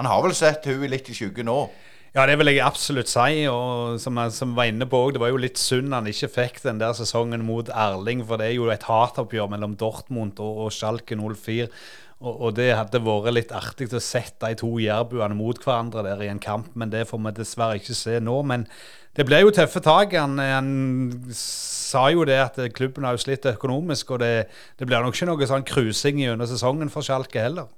[0.00, 1.60] han har vel sett hun litt i skyggen nå?
[2.12, 3.46] Ja, det vil jeg absolutt si.
[3.48, 6.28] Og som jeg som var inne på òg, det var jo litt synd han ikke
[6.34, 8.20] fikk den der sesongen mot Erling.
[8.28, 11.70] For det er jo et hatoppgjør mellom Dortmund og, og Schalke 04.
[12.22, 16.20] Og, og det hadde vært litt artig å sette de to jærbuene mot hverandre der
[16.22, 18.36] i en kamp, men det får vi dessverre ikke se nå.
[18.46, 18.68] Men
[19.16, 20.12] det ble jo tøffe tak.
[20.12, 20.68] Han, han
[21.34, 24.34] sa jo det at klubben har jo slitt økonomisk, og det,
[24.76, 27.72] det blir nok ikke noe sånn krusing gjennom sesongen for Schalke heller.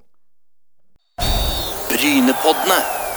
[1.98, 3.07] Brynepoddene.